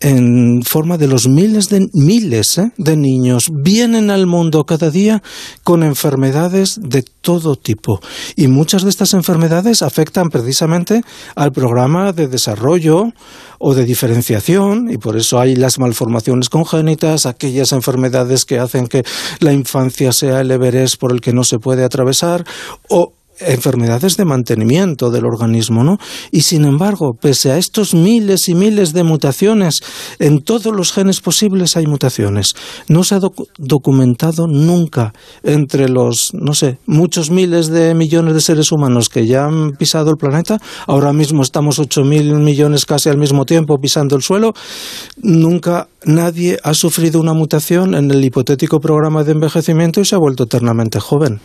en 0.00 0.62
forma 0.62 0.96
de 0.96 1.08
los 1.08 1.26
miles 1.28 1.68
de 1.68 1.88
miles 1.92 2.58
¿eh? 2.58 2.70
de 2.76 2.96
niños 2.96 3.50
vienen 3.52 4.10
al 4.10 4.26
mundo 4.26 4.64
cada 4.64 4.90
día 4.90 5.22
con 5.64 5.82
enfermedades 5.82 6.78
de 6.80 7.02
todo 7.02 7.56
tipo 7.56 8.00
y 8.36 8.46
muchas 8.46 8.84
de 8.84 8.90
estas 8.90 9.14
enfermedades 9.14 9.82
afectan 9.82 10.28
precisamente 10.28 11.02
al 11.34 11.52
programa 11.52 12.12
de 12.12 12.28
desarrollo 12.28 13.12
o 13.58 13.74
de 13.74 13.84
diferenciación 13.84 14.88
y 14.90 14.98
por 14.98 15.16
eso 15.16 15.40
hay 15.40 15.56
las 15.56 15.80
malformaciones 15.80 16.48
congénitas, 16.48 17.26
aquellas 17.26 17.72
enfermedades 17.72 18.44
que 18.44 18.58
hacen 18.58 18.86
que 18.86 19.02
la 19.40 19.52
infancia 19.52 20.12
sea 20.12 20.40
el 20.40 20.50
Everest 20.50 21.00
por 21.00 21.12
el 21.12 21.20
que 21.20 21.32
no 21.32 21.42
se 21.42 21.58
puede 21.58 21.84
atravesar 21.84 22.44
o 22.88 23.14
enfermedades 23.40 24.16
de 24.16 24.24
mantenimiento 24.24 25.10
del 25.10 25.24
organismo, 25.24 25.84
¿no? 25.84 25.98
Y 26.30 26.42
sin 26.42 26.64
embargo, 26.64 27.14
pese 27.20 27.52
a 27.52 27.58
estos 27.58 27.94
miles 27.94 28.48
y 28.48 28.54
miles 28.54 28.92
de 28.92 29.04
mutaciones, 29.04 29.80
en 30.18 30.42
todos 30.42 30.74
los 30.74 30.92
genes 30.92 31.20
posibles 31.20 31.76
hay 31.76 31.86
mutaciones. 31.86 32.54
No 32.88 33.04
se 33.04 33.14
ha 33.14 33.20
documentado 33.58 34.46
nunca 34.46 35.12
entre 35.42 35.88
los, 35.88 36.30
no 36.34 36.54
sé, 36.54 36.78
muchos 36.86 37.30
miles 37.30 37.68
de 37.68 37.94
millones 37.94 38.34
de 38.34 38.40
seres 38.40 38.72
humanos 38.72 39.08
que 39.08 39.26
ya 39.26 39.46
han 39.46 39.72
pisado 39.72 40.10
el 40.10 40.16
planeta, 40.16 40.58
ahora 40.86 41.12
mismo 41.12 41.42
estamos 41.42 41.78
ocho 41.78 42.04
mil 42.04 42.34
millones 42.34 42.86
casi 42.86 43.08
al 43.08 43.18
mismo 43.18 43.44
tiempo 43.44 43.78
pisando 43.78 44.16
el 44.16 44.22
suelo, 44.22 44.52
nunca 45.22 45.88
nadie 46.04 46.58
ha 46.62 46.74
sufrido 46.74 47.20
una 47.20 47.34
mutación 47.34 47.94
en 47.94 48.10
el 48.10 48.24
hipotético 48.24 48.80
programa 48.80 49.24
de 49.24 49.32
envejecimiento 49.32 50.00
y 50.00 50.04
se 50.04 50.14
ha 50.14 50.18
vuelto 50.18 50.44
eternamente 50.44 51.00
joven. 51.00 51.40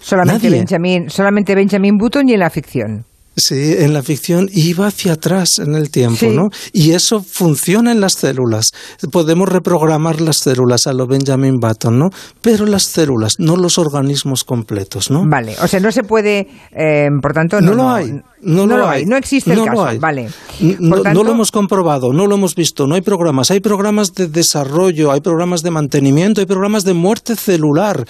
Solamente 0.00 0.50
Benjamin, 0.50 1.10
solamente 1.10 1.54
Benjamin 1.54 1.96
Button 1.96 2.28
y 2.28 2.34
en 2.34 2.40
la 2.40 2.50
ficción. 2.50 3.04
Sí, 3.38 3.76
en 3.78 3.94
la 3.94 4.02
ficción 4.02 4.48
iba 4.52 4.88
hacia 4.88 5.12
atrás 5.12 5.60
en 5.60 5.76
el 5.76 5.90
tiempo, 5.90 6.26
¿no? 6.26 6.48
Y 6.72 6.90
eso 6.90 7.22
funciona 7.22 7.92
en 7.92 8.00
las 8.00 8.14
células. 8.14 8.72
Podemos 9.12 9.48
reprogramar 9.48 10.20
las 10.20 10.38
células 10.38 10.88
a 10.88 10.92
lo 10.92 11.06
Benjamin 11.06 11.60
Button, 11.60 12.00
¿no? 12.00 12.10
Pero 12.42 12.66
las 12.66 12.82
células, 12.84 13.34
no 13.38 13.56
los 13.56 13.78
organismos 13.78 14.42
completos, 14.42 15.12
¿no? 15.12 15.22
Vale, 15.24 15.54
o 15.62 15.68
sea, 15.68 15.78
no 15.78 15.92
se 15.92 16.02
puede, 16.02 16.48
eh, 16.72 17.06
por 17.22 17.32
tanto, 17.32 17.60
no, 17.60 17.74
lo 17.74 17.88
hay. 17.88 18.10
No, 18.10 18.22
lo 18.42 18.88
hay. 18.88 19.04
No 19.04 19.16
existe 19.16 19.52
el 19.52 19.64
caso. 19.64 19.88
Vale. 19.98 20.28
No, 20.60 21.24
lo 21.24 21.30
hemos 21.30 21.50
comprobado, 21.50 22.12
no 22.12 22.26
lo 22.26 22.36
hemos 22.36 22.54
visto. 22.54 22.86
No 22.86 22.94
hay 22.94 23.00
programas. 23.00 23.50
Hay 23.50 23.60
programas 23.60 24.14
de 24.14 24.28
desarrollo, 24.28 25.12
hay 25.12 25.20
programas 25.20 25.62
de 25.62 25.70
mantenimiento, 25.70 26.40
hay 26.40 26.46
programas 26.46 26.84
de 26.84 26.94
muerte 26.94 27.36
celular, 27.36 28.04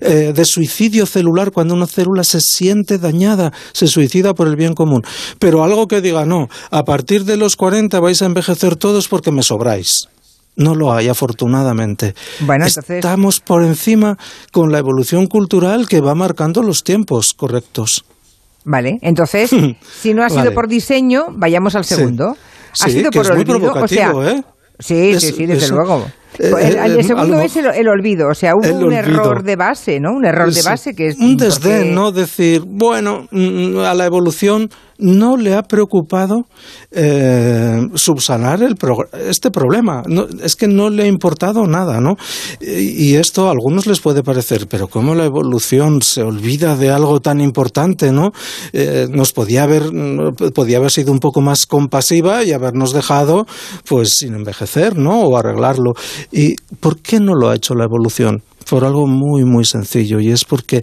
eh, 0.00 0.32
de 0.34 0.44
suicidio 0.44 1.06
celular 1.06 1.52
cuando 1.52 1.74
una 1.74 1.86
célula 1.86 2.24
se 2.24 2.40
siente 2.40 2.98
dañada, 2.98 3.52
se 3.72 3.86
suicida 3.86 4.34
por 4.34 4.48
el 4.48 4.56
bien 4.56 4.74
común. 4.74 5.02
Pero 5.38 5.64
algo 5.64 5.88
que 5.88 6.00
diga, 6.00 6.24
no, 6.24 6.48
a 6.70 6.84
partir 6.84 7.24
de 7.24 7.36
los 7.36 7.56
40 7.56 7.98
vais 8.00 8.22
a 8.22 8.26
envejecer 8.26 8.76
todos 8.76 9.08
porque 9.08 9.32
me 9.32 9.42
sobráis. 9.42 10.08
No 10.54 10.74
lo 10.74 10.92
hay, 10.92 11.08
afortunadamente. 11.08 12.14
Bueno, 12.40 12.66
entonces... 12.66 12.96
Estamos 12.96 13.40
por 13.40 13.64
encima 13.64 14.18
con 14.52 14.70
la 14.70 14.78
evolución 14.78 15.26
cultural 15.26 15.88
que 15.88 16.00
va 16.00 16.14
marcando 16.14 16.62
los 16.62 16.84
tiempos 16.84 17.32
correctos. 17.32 18.04
Vale, 18.64 18.98
entonces, 19.02 19.50
si 20.00 20.14
no 20.14 20.24
ha 20.24 20.30
sido 20.30 20.52
por 20.52 20.68
diseño, 20.68 21.26
vayamos 21.30 21.74
al 21.74 21.84
segundo. 21.84 22.36
ha 22.80 22.88
sido 22.88 23.10
por 23.10 23.30
olvido, 23.30 23.72
o 23.72 23.88
sea, 23.88 24.12
¿eh? 24.24 24.42
Sí, 24.78 25.18
sí, 25.20 25.32
sí, 25.32 25.46
desde 25.46 25.68
luego. 25.68 26.06
Eh, 26.38 26.78
el, 26.84 26.98
eh, 26.98 27.02
segundo 27.02 27.40
es 27.40 27.56
el, 27.56 27.88
olvido, 27.88 28.28
o 28.28 28.34
sea, 28.34 28.54
hubo 28.54 28.86
un 28.86 28.92
error 28.92 29.42
de 29.42 29.56
base, 29.56 30.00
¿no? 30.00 30.12
Un 30.12 30.24
error 30.24 30.52
de 30.52 30.62
base 30.62 30.94
que 30.94 31.08
es... 31.08 31.18
Un 31.18 31.36
desdén, 31.36 31.94
¿no? 31.94 32.10
Decir, 32.10 32.62
bueno, 32.66 33.26
mm, 33.30 33.78
a 33.78 33.94
la 33.94 34.06
evolución 34.06 34.70
no 35.02 35.36
le 35.36 35.54
ha 35.54 35.62
preocupado 35.62 36.46
eh, 36.90 37.88
subsanar 37.94 38.62
el 38.62 38.76
este 39.28 39.50
problema. 39.50 40.02
es 40.42 40.56
que 40.56 40.68
no 40.68 40.90
le 40.90 41.04
ha 41.04 41.06
importado 41.06 41.66
nada, 41.66 42.00
¿no? 42.00 42.16
Y, 42.60 43.12
esto 43.12 43.48
a 43.48 43.50
algunos 43.50 43.86
les 43.86 44.00
puede 44.00 44.22
parecer, 44.22 44.66
pero 44.68 44.88
¿cómo 44.88 45.14
la 45.14 45.24
evolución 45.24 46.00
se 46.02 46.22
olvida 46.22 46.76
de 46.76 46.90
algo 46.90 47.20
tan 47.20 47.40
importante, 47.40 48.10
¿no? 48.10 48.32
Eh, 48.72 49.06
nos 49.10 49.32
podía 49.32 49.64
haber, 49.64 49.82
podía 50.54 50.78
haber 50.78 50.90
sido 50.90 51.12
un 51.12 51.18
poco 51.18 51.40
más 51.40 51.66
compasiva 51.66 52.42
y 52.44 52.52
habernos 52.52 52.92
dejado, 52.92 53.46
pues, 53.86 54.16
sin 54.16 54.34
envejecer, 54.34 54.96
¿no? 54.96 55.20
O 55.22 55.36
arreglarlo. 55.36 55.92
¿Y 56.30 56.56
por 56.80 56.98
qué 56.98 57.20
no 57.20 57.34
lo 57.34 57.48
ha 57.48 57.56
hecho 57.56 57.74
la 57.74 57.84
evolución? 57.84 58.42
Por 58.68 58.84
algo 58.84 59.06
muy, 59.06 59.44
muy 59.44 59.64
sencillo, 59.64 60.20
y 60.20 60.30
es 60.30 60.44
porque 60.44 60.82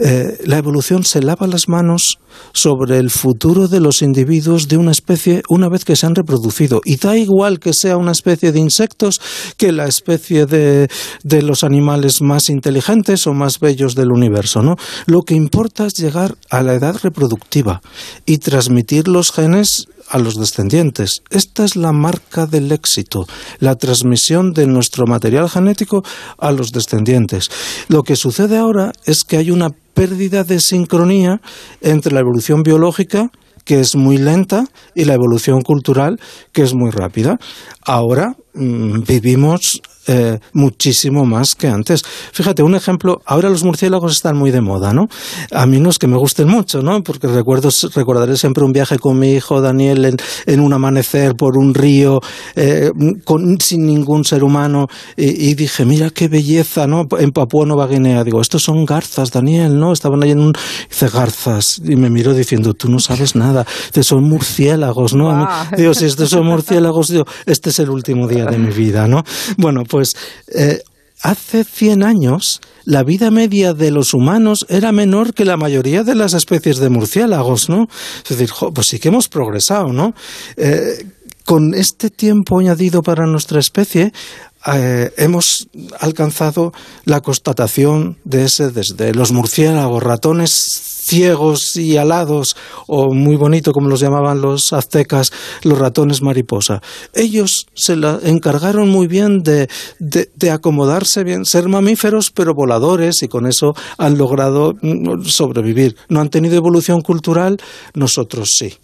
eh, 0.00 0.38
la 0.44 0.58
evolución 0.58 1.04
se 1.04 1.20
lava 1.22 1.48
las 1.48 1.68
manos 1.68 2.18
sobre 2.52 2.98
el 2.98 3.10
futuro 3.10 3.66
de 3.66 3.80
los 3.80 4.00
individuos 4.00 4.68
de 4.68 4.76
una 4.76 4.92
especie 4.92 5.42
una 5.48 5.68
vez 5.68 5.84
que 5.84 5.96
se 5.96 6.06
han 6.06 6.14
reproducido. 6.14 6.80
Y 6.84 6.96
da 6.96 7.16
igual 7.16 7.58
que 7.58 7.72
sea 7.72 7.96
una 7.96 8.12
especie 8.12 8.52
de 8.52 8.60
insectos 8.60 9.20
que 9.56 9.72
la 9.72 9.86
especie 9.86 10.46
de, 10.46 10.88
de 11.24 11.42
los 11.42 11.64
animales 11.64 12.22
más 12.22 12.48
inteligentes 12.48 13.26
o 13.26 13.34
más 13.34 13.58
bellos 13.58 13.96
del 13.96 14.12
universo. 14.12 14.62
¿no? 14.62 14.76
Lo 15.06 15.22
que 15.22 15.34
importa 15.34 15.86
es 15.86 15.94
llegar 15.94 16.36
a 16.48 16.62
la 16.62 16.74
edad 16.74 16.96
reproductiva 17.02 17.80
y 18.24 18.38
transmitir 18.38 19.08
los 19.08 19.32
genes 19.32 19.88
a 20.08 20.18
los 20.18 20.36
descendientes. 20.36 21.22
Esta 21.30 21.64
es 21.64 21.76
la 21.76 21.92
marca 21.92 22.46
del 22.46 22.72
éxito, 22.72 23.26
la 23.58 23.76
transmisión 23.76 24.52
de 24.52 24.66
nuestro 24.66 25.06
material 25.06 25.48
genético 25.50 26.02
a 26.38 26.52
los 26.52 26.72
descendientes. 26.72 27.07
Lo 27.88 28.02
que 28.02 28.16
sucede 28.16 28.58
ahora 28.58 28.92
es 29.04 29.24
que 29.24 29.36
hay 29.36 29.50
una 29.50 29.70
pérdida 29.94 30.44
de 30.44 30.60
sincronía 30.60 31.40
entre 31.80 32.12
la 32.12 32.20
evolución 32.20 32.62
biológica 32.62 33.30
que 33.64 33.80
es 33.80 33.96
muy 33.96 34.16
lenta 34.16 34.64
y 34.94 35.04
la 35.04 35.14
evolución 35.14 35.60
cultural 35.60 36.18
que 36.52 36.62
es 36.62 36.74
muy 36.74 36.90
rápida. 36.90 37.38
Ahora 37.84 38.34
mm, 38.54 39.02
vivimos 39.06 39.82
eh, 40.08 40.38
muchísimo 40.54 41.24
más 41.26 41.54
que 41.54 41.68
antes. 41.68 42.02
Fíjate, 42.32 42.62
un 42.62 42.74
ejemplo, 42.74 43.20
ahora 43.26 43.50
los 43.50 43.62
murciélagos 43.62 44.12
están 44.12 44.36
muy 44.36 44.50
de 44.50 44.62
moda, 44.62 44.94
¿no? 44.94 45.08
A 45.52 45.66
mí 45.66 45.80
no 45.80 45.90
es 45.90 45.98
que 45.98 46.06
me 46.06 46.16
gusten 46.16 46.48
mucho, 46.48 46.82
¿no? 46.82 47.02
Porque 47.02 47.26
recuerdo, 47.26 47.68
recordaré 47.94 48.36
siempre 48.38 48.64
un 48.64 48.72
viaje 48.72 48.98
con 48.98 49.18
mi 49.18 49.32
hijo 49.32 49.60
Daniel 49.60 50.16
en, 50.46 50.60
un 50.60 50.72
amanecer 50.72 51.34
por 51.34 51.58
un 51.58 51.74
río 51.74 52.20
eh, 52.56 52.90
sin 53.60 53.86
ningún 53.86 54.24
ser 54.24 54.44
humano 54.44 54.86
y, 55.16 55.54
dije, 55.54 55.84
mira 55.84 56.08
qué 56.08 56.28
belleza, 56.28 56.86
¿no? 56.86 57.06
En 57.18 57.30
Papúa 57.32 57.66
Nueva 57.66 57.86
Guinea, 57.86 58.24
digo, 58.24 58.40
estos 58.40 58.62
son 58.62 58.84
garzas, 58.86 59.30
Daniel, 59.30 59.78
¿no? 59.78 59.92
Estaban 59.92 60.22
ahí 60.22 60.30
en 60.30 60.40
un... 60.40 60.52
Dice, 60.88 61.08
garzas, 61.08 61.82
y 61.84 61.96
me 61.96 62.08
miró 62.08 62.32
diciendo, 62.32 62.72
tú 62.72 62.88
no 62.88 62.98
sabes 62.98 63.36
nada, 63.36 63.66
Dice, 63.88 64.04
son 64.04 64.24
murciélagos, 64.24 65.14
¿no? 65.14 65.46
Digo, 65.76 65.92
si 65.92 66.06
estos 66.06 66.30
son 66.30 66.46
murciélagos, 66.46 67.08
digo, 67.08 67.24
este 67.46 67.70
es 67.70 67.78
el 67.78 67.90
último 67.90 68.26
día 68.26 68.46
de 68.46 68.58
mi 68.58 68.72
vida, 68.72 69.06
¿no? 69.06 69.22
Bueno, 69.56 69.82
pues 69.84 69.97
pues 69.98 70.14
eh, 70.54 70.80
hace 71.22 71.64
100 71.64 72.04
años 72.04 72.60
la 72.84 73.02
vida 73.02 73.32
media 73.32 73.74
de 73.74 73.90
los 73.90 74.14
humanos 74.14 74.64
era 74.68 74.92
menor 74.92 75.34
que 75.34 75.44
la 75.44 75.56
mayoría 75.56 76.04
de 76.04 76.14
las 76.14 76.34
especies 76.34 76.76
de 76.76 76.88
murciélagos, 76.88 77.68
¿no? 77.68 77.88
Es 78.22 78.38
decir, 78.38 78.54
pues 78.72 78.86
sí 78.86 79.00
que 79.00 79.08
hemos 79.08 79.28
progresado, 79.28 79.92
¿no? 79.92 80.14
Eh, 80.56 81.04
con 81.44 81.74
este 81.74 82.10
tiempo 82.10 82.60
añadido 82.60 83.02
para 83.02 83.26
nuestra 83.26 83.58
especie, 83.58 84.12
eh, 84.74 85.12
hemos 85.16 85.68
alcanzado 86.00 86.72
la 87.04 87.20
constatación 87.20 88.18
de 88.24 88.44
ese 88.44 88.70
desde 88.70 89.14
los 89.14 89.32
murciélagos, 89.32 90.02
ratones 90.02 90.98
ciegos 91.08 91.76
y 91.76 91.96
alados, 91.96 92.54
o 92.86 93.14
muy 93.14 93.36
bonito 93.36 93.72
como 93.72 93.88
los 93.88 94.00
llamaban 94.00 94.42
los 94.42 94.74
aztecas, 94.74 95.32
los 95.62 95.78
ratones 95.78 96.20
mariposa. 96.20 96.82
Ellos 97.14 97.66
se 97.74 97.96
la 97.96 98.18
encargaron 98.22 98.90
muy 98.90 99.06
bien 99.06 99.42
de, 99.42 99.68
de 99.98 100.50
acomodarse 100.50 101.24
bien, 101.24 101.46
ser 101.46 101.68
mamíferos 101.68 102.30
pero 102.30 102.52
voladores 102.54 103.22
y 103.22 103.28
con 103.28 103.46
eso 103.46 103.74
han 103.96 104.18
logrado 104.18 104.74
mm, 104.82 105.22
sobrevivir. 105.24 105.96
No 106.10 106.20
han 106.20 106.28
tenido 106.28 106.56
evolución 106.56 107.00
cultural, 107.00 107.56
nosotros 107.94 108.50
sí. 108.58 108.74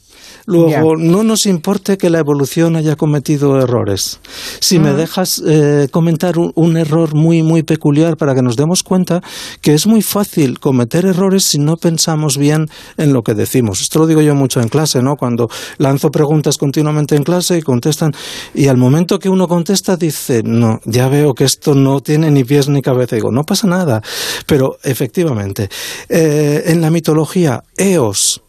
Luego, 0.46 0.96
no 0.96 1.22
nos 1.22 1.46
importe 1.46 1.96
que 1.96 2.10
la 2.10 2.18
evolución 2.18 2.76
haya 2.76 2.96
cometido 2.96 3.58
errores. 3.60 4.20
Si 4.60 4.78
me 4.78 4.92
dejas 4.92 5.42
eh, 5.46 5.73
comentar 5.90 6.36
un, 6.38 6.76
error 6.76 7.14
muy, 7.14 7.42
muy 7.42 7.62
peculiar 7.62 8.16
para 8.16 8.34
que 8.34 8.42
nos 8.42 8.56
demos 8.56 8.82
cuenta 8.82 9.22
que 9.60 9.74
es 9.74 9.86
muy 9.86 10.02
fácil 10.02 10.58
cometer 10.58 11.06
errores 11.06 11.44
si 11.44 11.58
no 11.58 11.76
pensamos 11.76 12.36
bien 12.36 12.68
en 12.96 13.12
lo 13.12 13.22
que 13.22 13.34
decimos. 13.34 13.80
Esto 13.80 14.00
lo 14.00 14.06
digo 14.06 14.22
yo 14.22 14.34
mucho 14.34 14.60
en 14.60 14.68
clase, 14.68 15.02
¿no? 15.02 15.16
Cuando 15.16 15.48
lanzo 15.78 16.10
preguntas 16.10 16.58
continuamente 16.58 17.16
en 17.16 17.22
clase 17.22 17.58
y 17.58 17.62
contestan, 17.62 18.12
y 18.54 18.66
al 18.68 18.76
momento 18.76 19.18
que 19.18 19.28
uno 19.28 19.48
contesta 19.48 19.96
dice, 19.96 20.42
no, 20.44 20.80
ya 20.84 21.08
veo 21.08 21.34
que 21.34 21.44
esto 21.44 21.74
no 21.74 22.00
tiene 22.00 22.30
ni 22.30 22.44
pies 22.44 22.68
ni 22.68 22.82
cabeza. 22.82 23.16
digo, 23.16 23.30
no 23.30 23.44
pasa 23.44 23.66
nada. 23.66 24.02
Pero 24.46 24.78
efectivamente, 24.82 25.68
eh, 26.08 26.64
en 26.66 26.80
la 26.80 26.90
mitología, 26.90 27.62
Eos, 27.76 28.42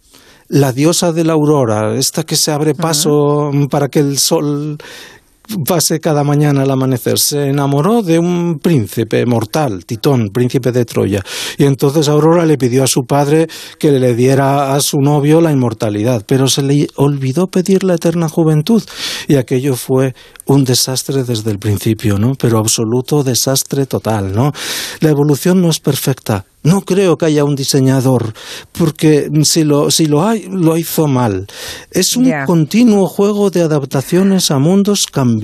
la 0.47 0.71
diosa 0.71 1.11
de 1.11 1.23
la 1.23 1.33
aurora, 1.33 1.95
esta 1.95 2.23
que 2.23 2.35
se 2.35 2.51
abre 2.51 2.75
paso 2.75 3.51
para 3.69 3.89
que 3.89 3.99
el 3.99 4.19
sol 4.19 4.77
pase 5.65 5.99
cada 5.99 6.23
mañana 6.23 6.63
al 6.63 6.71
amanecer. 6.71 7.19
Se 7.19 7.49
enamoró 7.49 8.01
de 8.01 8.19
un 8.19 8.59
príncipe 8.59 9.25
mortal, 9.25 9.85
Titón, 9.85 10.29
príncipe 10.29 10.71
de 10.71 10.85
Troya. 10.85 11.23
Y 11.57 11.65
entonces 11.65 12.07
Aurora 12.07 12.45
le 12.45 12.57
pidió 12.57 12.83
a 12.83 12.87
su 12.87 13.05
padre 13.05 13.47
que 13.79 13.91
le 13.91 14.15
diera 14.15 14.75
a 14.75 14.81
su 14.81 14.99
novio 14.99 15.41
la 15.41 15.51
inmortalidad, 15.51 16.23
pero 16.27 16.47
se 16.47 16.61
le 16.61 16.87
olvidó 16.95 17.47
pedir 17.47 17.83
la 17.83 17.95
eterna 17.95 18.29
juventud. 18.29 18.83
Y 19.27 19.35
aquello 19.35 19.75
fue 19.75 20.13
un 20.45 20.63
desastre 20.63 21.23
desde 21.23 21.51
el 21.51 21.59
principio, 21.59 22.17
¿no? 22.17 22.33
Pero 22.35 22.59
absoluto 22.59 23.23
desastre 23.23 23.85
total, 23.85 24.33
¿no? 24.33 24.51
La 24.99 25.09
evolución 25.09 25.61
no 25.61 25.69
es 25.69 25.79
perfecta. 25.79 26.45
No 26.63 26.81
creo 26.81 27.15
que 27.15 27.27
haya 27.27 27.43
un 27.43 27.55
diseñador, 27.55 28.33
porque 28.71 29.29
si 29.43 29.63
lo, 29.63 29.91
si 29.91 30.07
lo 30.07 30.25
hay, 30.25 30.47
lo 30.49 30.77
hizo 30.77 31.05
mal. 31.05 31.45
Es 31.91 32.17
un 32.17 32.31
continuo 32.47 33.07
juego 33.07 33.51
de 33.51 33.61
adaptaciones 33.61 34.49
a 34.49 34.57
mundos 34.57 35.05
cambiantes 35.05 35.34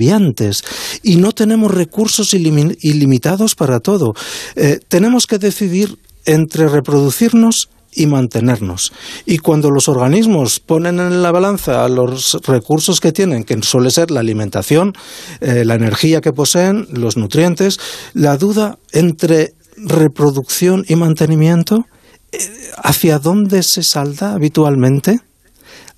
y 1.02 1.16
no 1.16 1.32
tenemos 1.32 1.70
recursos 1.70 2.34
ilimitados 2.34 3.54
para 3.54 3.80
todo. 3.80 4.14
Eh, 4.56 4.80
tenemos 4.88 5.26
que 5.26 5.38
decidir 5.38 5.98
entre 6.24 6.68
reproducirnos 6.68 7.68
y 7.94 8.06
mantenernos. 8.06 8.92
Y 9.26 9.38
cuando 9.38 9.70
los 9.70 9.88
organismos 9.88 10.60
ponen 10.60 10.98
en 10.98 11.22
la 11.22 11.30
balanza 11.30 11.88
los 11.88 12.38
recursos 12.46 13.00
que 13.00 13.12
tienen, 13.12 13.44
que 13.44 13.60
suele 13.62 13.90
ser 13.90 14.10
la 14.10 14.20
alimentación, 14.20 14.94
eh, 15.40 15.64
la 15.64 15.74
energía 15.74 16.20
que 16.20 16.32
poseen, 16.32 16.86
los 16.90 17.16
nutrientes, 17.16 17.78
la 18.14 18.36
duda 18.38 18.78
entre 18.92 19.54
reproducción 19.76 20.84
y 20.88 20.96
mantenimiento, 20.96 21.86
eh, 22.32 22.38
¿hacia 22.82 23.18
dónde 23.18 23.62
se 23.62 23.82
salda 23.82 24.32
habitualmente? 24.32 25.20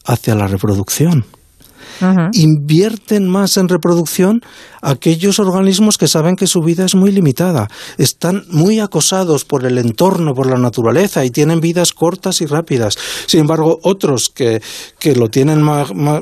Hacia 0.05 0.35
la 0.35 0.49
reproducción 0.49 1.25
invierten 2.33 3.29
más 3.29 3.57
en 3.57 3.69
reproducción 3.69 4.41
aquellos 4.83 5.39
organismos 5.39 5.97
que 5.97 6.09
saben 6.09 6.37
que 6.37 6.47
su 6.47 6.61
vida 6.61 6.85
es 6.85 6.95
muy 6.95 7.11
limitada, 7.11 7.69
están 7.97 8.45
muy 8.49 8.81
acosados 8.81 9.45
por 9.45 9.65
el 9.65 9.79
entorno, 9.79 10.35
por 10.35 10.47
la 10.47 10.59
naturaleza 10.59 11.25
y 11.25 11.31
tienen 11.31 11.61
vidas 11.61 11.93
cortas 11.93 12.41
y 12.41 12.47
rápidas. 12.47 12.97
Sin 13.27 13.41
embargo, 13.41 13.79
otros 13.83 14.29
que, 14.29 14.61
que 14.99 15.17
lo 15.17 15.29
tienen 15.29 15.63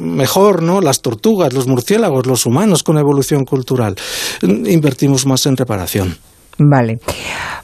mejor, 0.00 0.62
¿no? 0.62 0.80
las 0.80 1.02
tortugas, 1.02 1.52
los 1.52 1.66
murciélagos, 1.66 2.26
los 2.26 2.46
humanos 2.46 2.82
con 2.82 2.98
evolución 2.98 3.44
cultural, 3.44 3.96
invertimos 4.42 5.26
más 5.26 5.46
en 5.46 5.56
reparación. 5.56 6.16
Vale. 6.70 6.98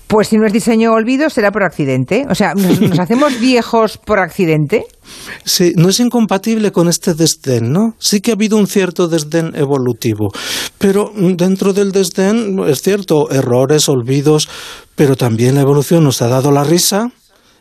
Pues 0.08 0.28
si 0.28 0.38
no 0.38 0.46
es 0.46 0.52
diseño 0.54 0.92
olvido, 0.92 1.28
será 1.28 1.52
por 1.52 1.62
accidente. 1.62 2.24
O 2.30 2.34
sea, 2.34 2.54
¿nos, 2.56 2.98
hacemos 2.98 3.38
viejos 3.38 3.98
por 3.98 4.18
accidente? 4.18 4.86
Sí, 5.44 5.72
no 5.76 5.90
es 5.90 6.00
incompatible 6.00 6.72
con 6.72 6.88
este 6.88 7.14
desdén, 7.14 7.70
¿no? 7.70 7.94
Sí 7.98 8.20
que 8.20 8.30
ha 8.30 8.34
habido 8.34 8.56
un 8.56 8.66
cierto 8.66 9.08
desdén 9.08 9.54
evolutivo, 9.54 10.28
pero 10.78 11.12
dentro 11.14 11.72
del 11.72 11.92
desdén, 11.92 12.58
es 12.66 12.80
cierto, 12.82 13.30
errores, 13.30 13.88
olvidos, 13.88 14.48
pero 14.94 15.16
también 15.16 15.54
la 15.54 15.60
evolución 15.60 16.04
nos 16.04 16.22
ha 16.22 16.28
dado 16.28 16.50
la 16.50 16.64
risa, 16.64 17.10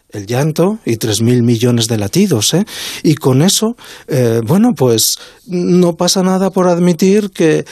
el 0.09 0.25
llanto 0.25 0.79
y 0.85 0.97
tres 0.97 1.21
mil 1.21 1.43
millones 1.43 1.87
de 1.87 1.97
latidos. 1.97 2.53
¿eh? 2.53 2.65
Y 3.03 3.15
con 3.15 3.41
eso, 3.41 3.75
eh, 4.07 4.41
bueno, 4.45 4.71
pues 4.75 5.17
no 5.47 5.93
pasa 5.93 6.23
nada 6.23 6.49
por 6.49 6.67
admitir 6.67 7.29
que 7.31 7.65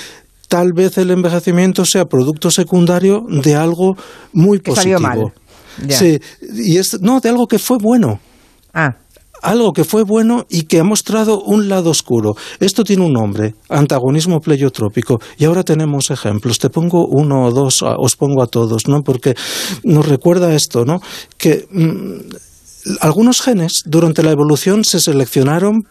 tal 0.55 0.71
vez 0.71 0.97
el 0.97 1.11
envejecimiento 1.11 1.83
sea 1.83 2.05
producto 2.05 2.49
secundario 2.49 3.25
de 3.27 3.55
algo 3.55 3.97
muy 4.31 4.59
positivo. 4.59 5.01
mal. 5.01 5.33
Sí, 5.89 6.17
y 6.41 6.77
es, 6.77 7.01
no, 7.01 7.19
de 7.19 7.27
algo 7.27 7.45
que 7.45 7.59
fue 7.59 7.77
bueno. 7.77 8.21
Ah. 8.73 8.95
Algo 9.41 9.73
que 9.73 9.83
fue 9.83 10.03
bueno 10.03 10.45
y 10.49 10.61
que 10.61 10.79
ha 10.79 10.85
mostrado 10.85 11.41
un 11.41 11.67
lado 11.67 11.89
oscuro. 11.89 12.37
Esto 12.61 12.85
tiene 12.85 13.03
un 13.03 13.11
nombre, 13.11 13.55
antagonismo 13.67 14.39
pleiotrópico. 14.39 15.19
Y 15.37 15.43
ahora 15.43 15.63
tenemos 15.63 16.09
ejemplos. 16.09 16.57
Te 16.57 16.69
pongo 16.69 17.05
uno 17.05 17.47
o 17.47 17.51
dos, 17.51 17.83
os 17.83 18.15
pongo 18.15 18.41
a 18.41 18.47
todos, 18.47 18.87
¿no? 18.87 19.01
Porque 19.03 19.33
nos 19.83 20.07
recuerda 20.07 20.55
esto, 20.55 20.85
¿no? 20.85 21.01
Que 21.37 21.67
mm, 21.69 22.95
algunos 23.01 23.41
genes 23.41 23.83
durante 23.85 24.23
la 24.23 24.31
evolución 24.31 24.85
se 24.85 25.01
seleccionaron 25.01 25.83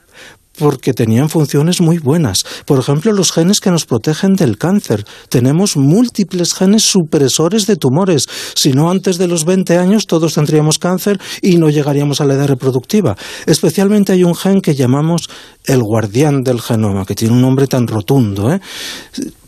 porque 0.59 0.93
tenían 0.95 1.29
funciones 1.29 1.81
muy 1.81 1.99
buenas. 1.99 2.45
Por 2.67 2.79
ejemplo, 2.79 3.13
los 3.13 3.33
genes 3.33 3.61
que 3.61 3.71
nos 3.71 3.87
protegen 3.87 4.35
del 4.35 4.59
cáncer. 4.59 5.05
Tenemos 5.29 5.77
múltiples 5.77 6.55
genes 6.55 6.83
supresores 6.83 7.67
de 7.67 7.77
tumores. 7.77 8.27
Si 8.55 8.73
no, 8.73 8.91
antes 8.91 9.19
de 9.19 9.29
los 9.29 9.45
20 9.45 9.77
años 9.79 10.07
todos 10.07 10.35
tendríamos 10.35 10.79
cáncer 10.79 11.21
y 11.43 11.57
no 11.57 11.71
llegaríamos 11.71 12.21
a 12.21 12.25
la 12.25 12.35
edad 12.35 12.49
reproductiva. 12.49 13.17
Especialmente 13.47 14.13
hay 14.13 14.25
un 14.25 14.35
gen 14.35 14.61
que 14.61 14.75
llamamos 14.75 15.29
el 15.65 15.83
guardián 15.83 16.43
del 16.43 16.61
genoma, 16.61 17.05
que 17.07 17.15
tiene 17.15 17.35
un 17.35 17.41
nombre 17.41 17.67
tan 17.67 17.87
rotundo. 17.87 18.53
¿eh? 18.53 18.61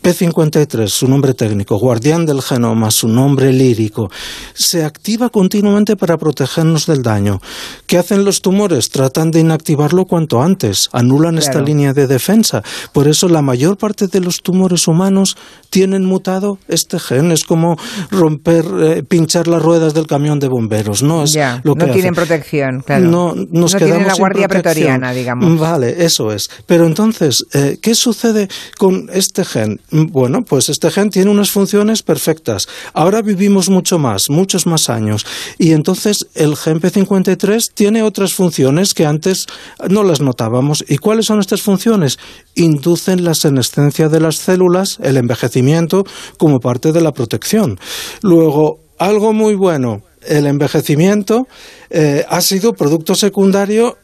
P53, 0.07 0.87
su 0.87 1.05
nombre 1.09 1.33
técnico, 1.33 1.77
guardián 1.77 2.25
del 2.25 2.41
genoma, 2.41 2.91
su 2.91 3.09
nombre 3.09 3.51
lírico, 3.51 4.09
se 4.53 4.85
activa 4.85 5.27
continuamente 5.27 5.97
para 5.97 6.17
protegernos 6.17 6.85
del 6.85 7.01
daño. 7.01 7.41
¿Qué 7.87 7.97
hacen 7.97 8.23
los 8.23 8.41
tumores? 8.41 8.89
Tratan 8.89 9.31
de 9.31 9.41
inactivarlo 9.41 10.05
cuanto 10.05 10.41
antes, 10.41 10.87
anulan 10.93 11.37
esta 11.37 11.59
línea 11.59 11.91
de 11.91 12.07
defensa. 12.07 12.63
Por 12.93 13.09
eso 13.09 13.27
la 13.27 13.41
mayor 13.41 13.77
parte 13.77 14.07
de 14.07 14.21
los 14.21 14.41
tumores 14.41 14.87
humanos 14.87 15.35
tienen 15.69 16.05
mutado 16.05 16.57
este 16.69 16.99
gen. 16.99 17.33
Es 17.33 17.43
como 17.43 17.75
romper, 18.09 18.63
eh, 18.79 19.03
pinchar 19.03 19.49
las 19.49 19.61
ruedas 19.61 19.93
del 19.93 20.07
camión 20.07 20.39
de 20.39 20.47
bomberos. 20.47 21.03
No 21.03 21.23
es 21.23 21.37
lo 21.63 21.75
que 21.75 21.85
no 21.85 21.91
tienen 21.91 22.13
protección, 22.15 22.79
claro. 22.79 23.09
No, 23.09 23.35
nos 23.35 23.73
no 23.73 23.77
tienen 23.77 24.07
la 24.07 24.13
guardia 24.13 24.47
pretoriana, 24.47 25.11
digamos. 25.11 25.59
Vale, 25.59 26.05
eso 26.05 26.31
es. 26.31 26.49
Pero 26.65 26.85
entonces, 26.85 27.45
eh, 27.53 27.77
¿qué 27.81 27.93
sucede 27.93 28.47
con 28.77 29.09
este 29.11 29.43
gen? 29.43 29.81
Bueno, 30.05 30.43
pues 30.43 30.69
este 30.69 30.91
gen 30.91 31.09
tiene 31.09 31.31
unas 31.31 31.49
funciones 31.49 32.03
perfectas. 32.03 32.67
Ahora 32.93 33.23
vivimos 33.23 33.69
mucho 33.69 33.97
más, 33.97 34.29
muchos 34.29 34.67
más 34.67 34.89
años. 34.89 35.25
Y 35.57 35.71
entonces 35.71 36.27
el 36.35 36.55
gen 36.55 36.79
P53 36.79 37.71
tiene 37.73 38.03
otras 38.03 38.33
funciones 38.33 38.93
que 38.93 39.07
antes 39.07 39.47
no 39.89 40.03
las 40.03 40.21
notábamos. 40.21 40.85
¿Y 40.87 40.97
cuáles 40.97 41.25
son 41.25 41.39
estas 41.39 41.63
funciones? 41.63 42.19
Inducen 42.53 43.23
la 43.23 43.33
senescencia 43.33 44.07
de 44.07 44.19
las 44.19 44.35
células, 44.35 44.99
el 45.01 45.17
envejecimiento, 45.17 46.03
como 46.37 46.59
parte 46.59 46.91
de 46.91 47.01
la 47.01 47.11
protección. 47.11 47.79
Luego, 48.21 48.79
algo 48.99 49.33
muy 49.33 49.55
bueno, 49.55 50.03
el 50.27 50.45
envejecimiento 50.45 51.47
eh, 51.89 52.23
ha 52.29 52.41
sido 52.41 52.73
producto 52.73 53.15
secundario 53.15 53.97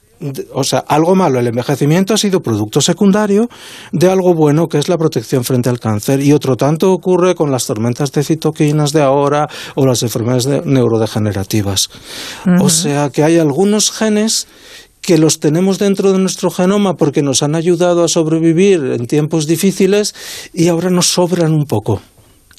o 0.53 0.63
sea, 0.63 0.79
algo 0.79 1.15
malo, 1.15 1.39
el 1.39 1.47
envejecimiento 1.47 2.13
ha 2.13 2.17
sido 2.17 2.41
producto 2.41 2.81
secundario 2.81 3.49
de 3.91 4.09
algo 4.09 4.33
bueno 4.33 4.67
que 4.67 4.77
es 4.77 4.89
la 4.89 4.97
protección 4.97 5.43
frente 5.43 5.69
al 5.69 5.79
cáncer. 5.79 6.21
Y 6.21 6.33
otro 6.33 6.55
tanto 6.55 6.91
ocurre 6.91 7.35
con 7.35 7.51
las 7.51 7.65
tormentas 7.65 8.11
de 8.11 8.23
citoquinas 8.23 8.91
de 8.93 9.01
ahora 9.01 9.47
o 9.75 9.85
las 9.85 10.03
enfermedades 10.03 10.47
neurodegenerativas. 10.65 11.89
O 12.59 12.69
sea 12.69 13.09
que 13.09 13.23
hay 13.23 13.37
algunos 13.37 13.91
genes 13.91 14.47
que 15.01 15.17
los 15.17 15.39
tenemos 15.39 15.79
dentro 15.79 16.13
de 16.13 16.19
nuestro 16.19 16.49
genoma 16.49 16.95
porque 16.95 17.21
nos 17.21 17.43
han 17.43 17.55
ayudado 17.55 18.03
a 18.03 18.07
sobrevivir 18.07 18.79
en 18.97 19.05
tiempos 19.05 19.47
difíciles 19.47 20.15
y 20.53 20.69
ahora 20.69 20.89
nos 20.89 21.07
sobran 21.07 21.53
un 21.53 21.65
poco 21.65 22.01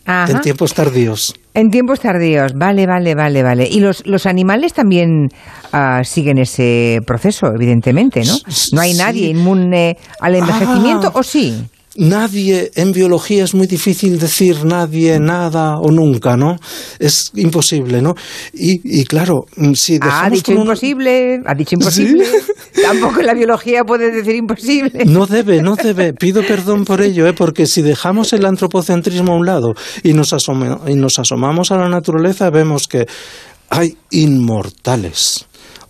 en 0.07 0.41
tiempos 0.43 0.75
tardíos. 0.75 1.35
En 1.57 1.71
tiempos 1.71 2.01
tardíos, 2.01 2.55
vale, 2.55 2.85
vale, 2.87 3.15
vale, 3.15 3.43
vale. 3.45 3.69
Y 3.71 3.79
los, 3.79 4.05
los 4.07 4.27
animales 4.27 4.73
también 4.75 5.29
uh, 5.73 6.03
siguen 6.03 6.39
ese 6.39 7.01
proceso, 7.07 7.47
evidentemente, 7.55 8.25
¿no? 8.25 8.35
No 8.73 8.81
hay 8.81 8.95
nadie 8.95 9.29
inmune 9.29 9.97
al 10.21 10.35
envejecimiento, 10.35 11.09
Ah. 11.15 11.19
¿o 11.19 11.23
sí? 11.23 11.55
Nadie, 11.97 12.73
en 12.75 12.91
biología 12.93 13.45
es 13.45 13.55
muy 13.55 13.67
difícil 13.69 14.19
decir 14.19 14.65
nadie, 14.65 15.21
nada 15.21 15.79
o 15.79 15.91
nunca, 15.93 16.37
¿no? 16.37 16.57
Es 16.99 17.31
imposible, 17.37 18.03
¿no? 18.03 18.15
Y, 18.53 18.81
y 19.01 19.05
claro, 19.05 19.47
mm, 19.57 19.75
si 19.75 19.99
dejamos 19.99 20.27
Ha 20.27 20.31
dicho 20.31 20.53
imposible, 20.53 21.41
ha 21.47 21.55
dicho 21.55 21.75
imposible. 21.79 22.27
Tampoco 22.83 23.21
en 23.21 23.27
la 23.27 23.35
biología 23.35 23.85
puedes 23.85 24.13
decir 24.13 24.35
imposible. 24.35 25.05
No 25.05 25.27
debe, 25.27 25.63
no 25.63 25.77
debe. 25.77 26.13
Pido 26.15 26.43
perdón 26.47 26.85
por 26.85 27.01
ello, 27.01 27.27
¿eh? 27.29 27.33
porque 27.33 27.67
si 27.67 27.81
dejamos 27.83 28.33
el 28.33 28.45
antropocentrismo 28.45 29.33
a 29.33 29.37
un 29.37 29.47
lado 29.47 29.75
y 30.03 30.13
nos, 30.15 30.33
asome- 30.33 30.79
y 30.91 30.95
nos 30.97 31.19
asomamos 31.21 31.71
a 31.71 31.77
la 31.77 31.89
naturaleza, 31.89 32.51
vemos 32.51 32.89
que 32.89 33.07
hay 33.71 33.97
inmortales 34.11 35.47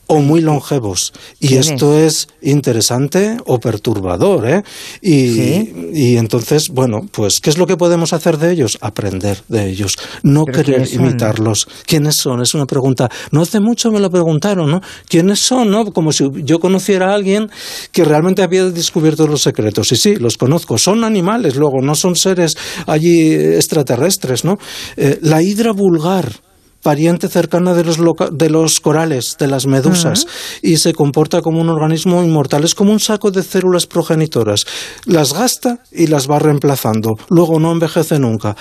o 0.07 0.21
muy 0.21 0.41
longevos. 0.41 1.13
Y 1.41 1.55
esto 1.55 1.99
es 1.99 2.29
interesante 2.43 3.37
o 3.47 3.59
perturbador, 3.59 4.49
¿eh? 4.49 4.63
Y, 5.03 5.25
Sí. 5.35 5.73
y 5.95 6.17
entonces, 6.17 6.69
bueno, 6.69 7.01
pues, 7.11 7.41
¿qué 7.41 7.51
es 7.51 7.59
lo 7.59 7.67
que 7.67 7.77
podemos 7.77 8.13
hacer 8.13 8.39
de 8.39 8.53
ellos? 8.53 8.79
Aprender 8.81 9.43
de 9.49 9.69
ellos, 9.69 9.97
no 10.23 10.45
¿Pero 10.45 10.59
querer 10.59 10.89
quiénes 10.89 10.95
imitarlos. 10.95 11.67
¿Quiénes 11.87 12.17
son? 12.17 12.41
Es 12.43 12.55
una 12.55 12.67
pregunta. 12.67 13.11
No 13.31 13.43
hace 13.43 13.61
mucho 13.61 13.91
me 13.91 14.01
lo 14.01 14.11
preguntaron, 14.11 14.71
¿no? 14.71 14.81
¿Quiénes 15.09 15.41
son? 15.41 15.71
¿no? 15.71 15.93
Como 15.93 16.13
si 16.13 16.25
yo 16.45 16.59
conociera 16.59 17.11
a 17.11 17.15
alguien 17.15 17.51
que 17.93 18.05
realmente 18.05 18.43
había 18.43 18.65
descubierto 18.67 19.27
los 19.27 19.43
secretos. 19.43 19.93
Y 19.93 19.97
sí, 19.97 20.17
los 20.17 20.37
conozco. 20.37 20.79
Son 20.79 21.05
animales, 21.05 21.57
luego, 21.57 21.81
no 21.83 21.95
son 21.95 22.17
seres 22.17 22.57
allí 22.87 23.33
extraterrestres, 23.33 24.45
¿no? 24.45 24.59
Eh, 24.97 25.19
la 25.23 25.43
hidra 25.43 25.73
vulgar 25.73 26.44
pariente 26.85 27.29
cercana 27.29 27.75
de 27.75 27.83
los, 27.83 27.99
loca- 27.99 28.29
de 28.31 28.49
los 28.51 28.79
corales, 28.79 29.37
de 29.41 29.49
las 29.49 29.67
medusas, 29.67 30.27
y 30.63 30.77
se 30.77 30.93
comporta 30.93 31.41
como 31.43 31.61
un 31.61 31.69
organismo 31.71 32.23
inmortal. 32.23 32.63
Es 32.63 32.75
como 32.77 32.93
un 32.93 33.01
saco 33.01 33.31
de 33.33 33.43
células 33.43 33.87
progenitoras. 33.87 34.67
Las 35.07 35.33
gasta 35.33 35.79
y 35.91 36.07
las 36.07 36.31
va 36.31 36.39
reemplazando. 36.39 37.17
Luego 37.31 37.59
no 37.59 37.73
envejece 37.73 38.19
nunca. 38.21 38.55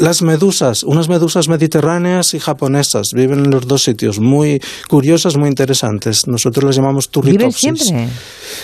Las 0.00 0.22
medusas, 0.22 0.82
unas 0.82 1.08
medusas 1.08 1.48
mediterráneas 1.48 2.34
y 2.34 2.40
japonesas, 2.40 3.12
viven 3.14 3.44
en 3.44 3.50
los 3.50 3.66
dos 3.66 3.84
sitios, 3.84 4.18
muy 4.18 4.60
curiosas, 4.88 5.36
muy 5.36 5.48
interesantes. 5.48 6.26
Nosotros 6.26 6.64
las 6.64 6.76
llamamos 6.76 7.08
¿Viven 7.10 7.50
turritopsis. 7.50 7.78
siempre? 7.80 8.08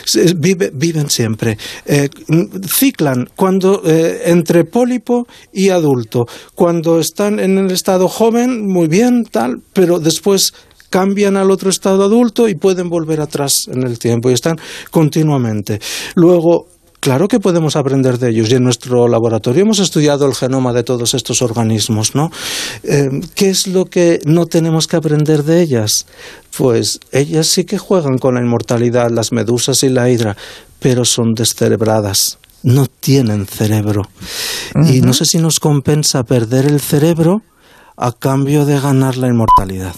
Sí, 0.04 0.20
vive- 0.36 0.70
viven 0.74 1.08
siempre. 1.08 1.56
Eh, 1.86 2.08
ciclan 2.66 3.28
cuando 3.36 3.82
eh, 3.84 4.22
entre 4.26 4.64
pólipo 4.64 5.26
y 5.52 5.68
adulto. 5.68 6.26
Cuando 6.54 6.98
están 6.98 7.38
en 7.38 7.56
el 7.58 7.70
estado 7.70 8.08
joven, 8.08 8.66
muy 8.66 8.88
bien, 8.88 9.24
tal, 9.24 9.58
pero 9.72 9.98
después 10.00 10.52
cambian 10.90 11.36
al 11.38 11.50
otro 11.50 11.70
estado 11.70 12.04
adulto 12.04 12.48
y 12.48 12.54
pueden 12.54 12.90
volver 12.90 13.20
atrás 13.20 13.66
en 13.72 13.82
el 13.84 13.98
tiempo 13.98 14.28
y 14.30 14.34
están 14.34 14.56
continuamente. 14.90 15.80
Luego, 16.14 16.66
Claro 17.02 17.26
que 17.26 17.40
podemos 17.40 17.74
aprender 17.74 18.20
de 18.20 18.30
ellos 18.30 18.48
y 18.48 18.54
en 18.54 18.62
nuestro 18.62 19.08
laboratorio 19.08 19.62
hemos 19.62 19.80
estudiado 19.80 20.24
el 20.24 20.36
genoma 20.36 20.72
de 20.72 20.84
todos 20.84 21.14
estos 21.14 21.42
organismos, 21.42 22.14
¿no? 22.14 22.30
Eh, 22.84 23.08
¿Qué 23.34 23.50
es 23.50 23.66
lo 23.66 23.86
que 23.86 24.20
no 24.24 24.46
tenemos 24.46 24.86
que 24.86 24.94
aprender 24.94 25.42
de 25.42 25.62
ellas? 25.62 26.06
Pues 26.56 27.00
ellas 27.10 27.48
sí 27.48 27.64
que 27.64 27.76
juegan 27.76 28.18
con 28.18 28.36
la 28.36 28.40
inmortalidad, 28.40 29.10
las 29.10 29.32
medusas 29.32 29.82
y 29.82 29.88
la 29.88 30.10
hidra, 30.10 30.36
pero 30.78 31.04
son 31.04 31.34
descerebradas, 31.34 32.38
no 32.62 32.86
tienen 32.86 33.48
cerebro. 33.48 34.02
Y 34.88 35.00
no 35.00 35.12
sé 35.12 35.24
si 35.24 35.38
nos 35.38 35.58
compensa 35.58 36.22
perder 36.22 36.66
el 36.66 36.80
cerebro 36.80 37.42
a 37.96 38.12
cambio 38.12 38.64
de 38.64 38.78
ganar 38.78 39.16
la 39.16 39.26
inmortalidad. 39.26 39.96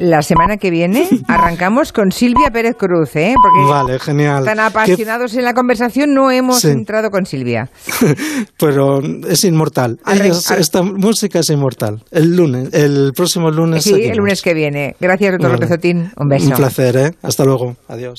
La 0.00 0.22
semana 0.22 0.56
que 0.56 0.70
viene 0.70 1.06
arrancamos 1.28 1.92
con 1.92 2.10
Silvia 2.10 2.50
Pérez 2.50 2.74
Cruz, 2.78 3.14
¿eh? 3.16 3.34
Porque 3.42 3.70
Vale, 3.70 3.98
genial. 3.98 4.44
tan 4.44 4.56
¿Qué- 4.56 4.62
apasionados 4.62 5.34
en 5.34 5.44
la 5.44 5.52
conversación 5.54 6.14
no 6.14 6.30
hemos 6.30 6.60
Sí. 6.62 6.68
entrado 6.68 7.10
con 7.10 7.26
Silvia. 7.26 7.68
pero 8.58 9.00
es 9.28 9.44
inmortal. 9.44 9.98
Ellos- 10.06 10.50
esta 10.50 10.82
música 10.82 11.40
es 11.40 11.50
inmortal. 11.50 12.02
El 12.10 12.34
lunes, 12.36 12.72
el 12.72 13.12
próximo 13.14 13.50
lunes. 13.50 13.84
Sí, 13.84 13.90
seguimos. 13.90 14.10
el 14.12 14.18
lunes 14.18 14.42
que 14.42 14.54
viene. 14.54 14.96
Gracias, 15.00 15.32
doctor 15.32 15.50
Vale. 15.50 15.62
López 15.62 15.78
Otín. 15.78 16.10
Un 16.16 16.28
beso. 16.28 16.46
Un 16.48 16.52
placer, 16.56 16.96
¿eh? 16.96 17.12
Hasta 17.22 17.44
luego. 17.44 17.76
Adiós. 17.88 18.08